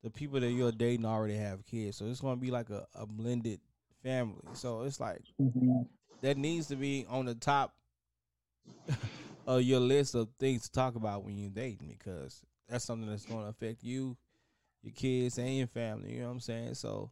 the 0.02 0.10
people 0.10 0.40
that 0.40 0.50
you're 0.50 0.72
dating 0.72 1.04
already 1.04 1.36
have 1.36 1.66
kids, 1.66 1.96
so 1.96 2.06
it's 2.06 2.20
gonna 2.20 2.36
be 2.36 2.50
like 2.50 2.70
a, 2.70 2.86
a 2.94 3.04
blended 3.04 3.60
family. 4.02 4.42
So 4.54 4.82
it's 4.82 5.00
like 5.00 5.22
mm-hmm. 5.40 5.82
that 6.22 6.38
needs 6.38 6.68
to 6.68 6.76
be 6.76 7.04
on 7.08 7.26
the 7.26 7.34
top 7.34 7.74
of 9.46 9.62
your 9.62 9.80
list 9.80 10.14
of 10.14 10.28
things 10.38 10.62
to 10.64 10.72
talk 10.72 10.94
about 10.94 11.24
when 11.24 11.36
you're 11.36 11.50
dating 11.50 11.96
because 11.98 12.42
that's 12.68 12.84
something 12.84 13.08
that's 13.08 13.26
going 13.26 13.44
to 13.44 13.50
affect 13.50 13.82
you, 13.82 14.16
your 14.82 14.92
kids, 14.94 15.38
and 15.38 15.56
your 15.56 15.66
family. 15.66 16.14
You 16.14 16.20
know 16.20 16.26
what 16.26 16.32
I'm 16.32 16.40
saying? 16.40 16.74
So, 16.74 17.10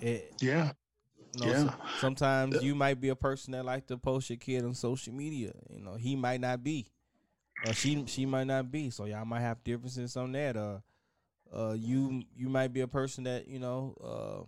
it 0.00 0.34
yeah. 0.40 0.72
You 1.32 1.40
know, 1.40 1.52
yeah. 1.52 1.54
So, 1.54 1.74
sometimes 1.94 2.62
you 2.62 2.74
might 2.74 3.00
be 3.00 3.08
a 3.08 3.16
person 3.16 3.52
that 3.52 3.64
like 3.64 3.86
to 3.88 3.96
post 3.98 4.30
your 4.30 4.38
kid 4.38 4.64
on 4.64 4.74
social 4.74 5.12
media. 5.14 5.52
You 5.70 5.80
know, 5.82 5.94
he 5.94 6.16
might 6.16 6.40
not 6.40 6.62
be, 6.62 6.86
or 7.60 7.74
she 7.74 8.04
she 8.06 8.26
might 8.26 8.46
not 8.46 8.70
be. 8.70 8.90
So 8.90 9.04
y'all 9.06 9.24
might 9.24 9.40
have 9.40 9.62
differences 9.64 10.16
on 10.16 10.32
that. 10.32 10.56
Uh, 10.56 10.78
uh, 11.54 11.72
you 11.72 12.22
you 12.34 12.48
might 12.48 12.72
be 12.72 12.80
a 12.80 12.88
person 12.88 13.24
that 13.24 13.46
you 13.48 13.58
know, 13.58 13.94
uh, 14.02 14.44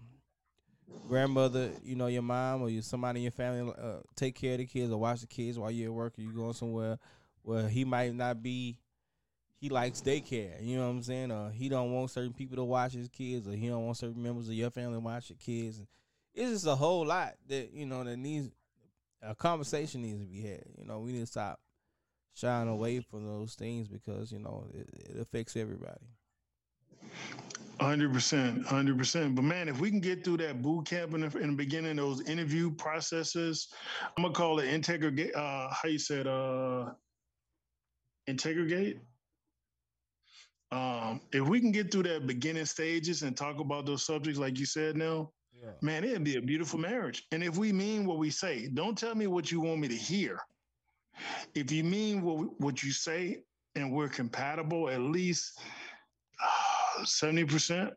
grandmother, 1.07 1.75
you 1.83 1.95
know, 1.97 2.07
your 2.07 2.23
mom 2.23 2.63
or 2.63 2.69
you 2.71 2.83
somebody 2.83 3.21
in 3.21 3.25
your 3.25 3.33
family 3.33 3.73
uh, 3.81 3.99
take 4.17 4.35
care 4.35 4.53
of 4.53 4.59
the 4.59 4.67
kids 4.67 4.93
or 4.93 4.99
watch 4.99 5.21
the 5.21 5.27
kids 5.27 5.59
while 5.59 5.71
you're 5.71 5.91
at 5.91 5.95
work 5.95 6.19
or 6.19 6.23
you 6.23 6.33
going 6.35 6.53
somewhere 6.53 6.99
Well, 7.43 7.67
he 7.67 7.85
might 7.85 8.15
not 8.15 8.43
be 8.43 8.79
he 9.61 9.69
likes 9.69 10.01
daycare. 10.01 10.55
You 10.61 10.77
know 10.77 10.85
what 10.85 10.95
I'm 10.95 11.03
saying? 11.03 11.31
Or 11.31 11.51
he 11.51 11.69
don't 11.69 11.93
want 11.93 12.11
certain 12.11 12.33
people 12.33 12.57
to 12.57 12.65
watch 12.65 12.93
his 12.93 13.09
kids, 13.09 13.49
or 13.49 13.53
he 13.53 13.69
don't 13.69 13.85
want 13.85 13.97
certain 13.97 14.23
members 14.23 14.49
of 14.49 14.55
your 14.55 14.71
family 14.71 14.95
to 14.95 15.01
watch 15.01 15.31
your 15.31 15.39
kids. 15.39 15.81
It's 16.35 16.51
just 16.51 16.67
a 16.67 16.75
whole 16.75 17.07
lot 17.07 17.35
that 17.49 17.73
you 17.73 17.87
know 17.87 18.05
that 18.05 18.17
needs 18.17 18.51
a 19.23 19.35
conversation 19.35 20.03
needs 20.03 20.21
to 20.21 20.27
be 20.27 20.43
had. 20.43 20.65
You 20.77 20.85
know, 20.85 21.01
we 21.01 21.13
need 21.13 21.21
to 21.21 21.27
stop 21.27 21.61
shying 22.35 22.69
away 22.69 23.01
from 23.01 23.27
those 23.27 23.55
things 23.55 23.89
because 23.89 24.33
you 24.33 24.41
know 24.41 24.67
it, 24.75 24.89
it 25.11 25.21
affects 25.21 25.57
everybody. 25.57 26.07
Hundred 27.81 28.13
percent, 28.13 28.67
hundred 28.67 28.99
percent. 28.99 29.35
But 29.35 29.43
man, 29.43 29.69
if 29.69 29.81
we 29.81 29.91
can 29.91 30.01
get 30.01 30.25
through 30.25 30.39
that 30.39 30.63
boot 30.63 30.87
camp 30.87 31.15
in 31.15 31.23
the, 31.23 31.39
in 31.39 31.51
the 31.51 31.57
beginning, 31.57 31.97
those 31.97 32.21
interview 32.29 32.71
processes, 32.71 33.69
I'm 34.17 34.23
gonna 34.23 34.35
call 34.35 34.61
it 34.61 34.69
integrate. 34.69 35.35
Uh, 35.35 35.69
how 35.71 35.89
you 35.89 35.99
said, 35.99 36.27
uh, 36.27 36.91
integrate 38.27 38.99
um, 40.75 41.21
if 41.33 41.47
we 41.49 41.61
can 41.61 41.71
get 41.71 41.93
through 41.93 42.03
that 42.05 42.27
beginning 42.27 42.67
stages 42.67 43.23
and 43.23 43.37
talk 43.37 43.61
about 43.61 43.87
those 43.87 44.05
subjects, 44.05 44.41
like 44.41 44.59
you 44.59 44.67
said, 44.67 44.97
now, 44.97 45.31
yeah. 45.63 45.71
man, 45.83 46.03
it'd 46.05 46.25
be 46.25 46.37
a 46.37 46.43
beautiful 46.43 46.81
marriage. 46.81 47.25
And 47.31 47.45
if 47.45 47.57
we 47.57 47.73
mean 47.73 48.07
what 48.07 48.19
we 48.19 48.31
say, 48.31 48.69
don't 48.75 48.99
tell 48.99 49.15
me 49.15 49.29
what 49.29 49.53
you 49.53 49.61
want 49.61 49.81
me 49.81 49.89
to 49.89 49.97
hear. 49.97 50.41
If 51.55 51.71
you 51.71 51.85
mean 51.85 52.23
what 52.23 52.61
what 52.61 52.83
you 52.83 52.91
say 52.91 53.45
and 53.77 53.93
we're 53.93 54.09
compatible, 54.09 54.91
at 54.91 55.01
least 55.01 55.61
uh, 56.43 57.05
seventy 57.05 57.45
uh, 57.45 57.47
percent, 57.47 57.91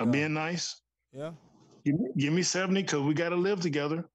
of 0.00 0.06
Yeah. 0.06 0.12
being 0.12 0.34
nice. 0.34 0.80
Yeah. 1.12 1.32
Give 1.84 1.98
me, 2.00 2.08
give 2.16 2.32
me 2.32 2.42
70 2.42 2.82
because 2.82 3.00
we 3.02 3.14
got 3.14 3.30
to 3.30 3.36
live 3.36 3.60
together. 3.60 4.08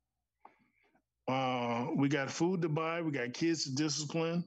Uh, 1.28 1.88
we 1.96 2.10
got 2.10 2.30
food 2.30 2.62
to 2.64 2.70
buy. 2.70 3.02
We 3.02 3.12
got 3.12 3.34
kids 3.34 3.64
to 3.66 3.76
discipline. 3.76 4.44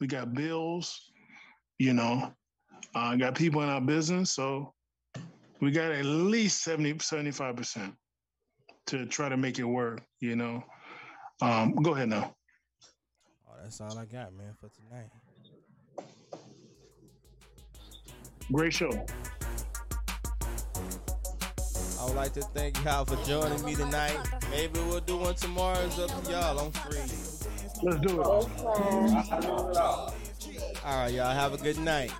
We 0.00 0.06
got 0.06 0.34
bills, 0.34 1.12
you 1.78 1.92
know. 1.94 2.32
I 2.94 3.12
uh, 3.12 3.16
got 3.16 3.34
people 3.34 3.62
in 3.62 3.68
our 3.68 3.80
business. 3.80 4.32
So 4.32 4.72
we 5.60 5.70
got 5.70 5.92
at 5.92 6.04
least 6.04 6.62
70, 6.62 6.94
75% 6.94 7.92
to 8.86 9.06
try 9.06 9.28
to 9.28 9.36
make 9.36 9.58
it 9.58 9.64
work, 9.64 10.02
you 10.20 10.36
know. 10.36 10.62
Um, 11.40 11.72
go 11.74 11.94
ahead 11.94 12.08
now. 12.08 12.34
Oh, 13.48 13.54
that's 13.62 13.80
all 13.80 13.98
I 13.98 14.04
got, 14.04 14.32
man, 14.34 14.54
for 14.58 14.68
tonight. 14.68 15.10
Great 18.50 18.72
show. 18.72 18.90
I 22.00 22.04
would 22.04 22.16
like 22.16 22.32
to 22.34 22.40
thank 22.40 22.82
y'all 22.84 23.04
for 23.04 23.16
joining 23.24 23.62
me 23.64 23.74
tonight. 23.74 24.16
Maybe 24.50 24.80
we'll 24.80 25.00
do 25.00 25.18
one 25.18 25.34
tomorrow. 25.34 25.78
It's 25.80 25.98
up 25.98 26.24
to 26.24 26.30
y'all. 26.30 26.58
I'm 26.58 26.72
free. 26.72 26.98
Let's 27.82 28.00
do 28.00 28.20
it. 28.20 28.26
All 30.84 31.02
right, 31.02 31.12
y'all. 31.12 31.34
Have 31.34 31.52
a 31.52 31.58
good 31.58 31.78
night. 31.78 32.12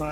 All 0.00 0.06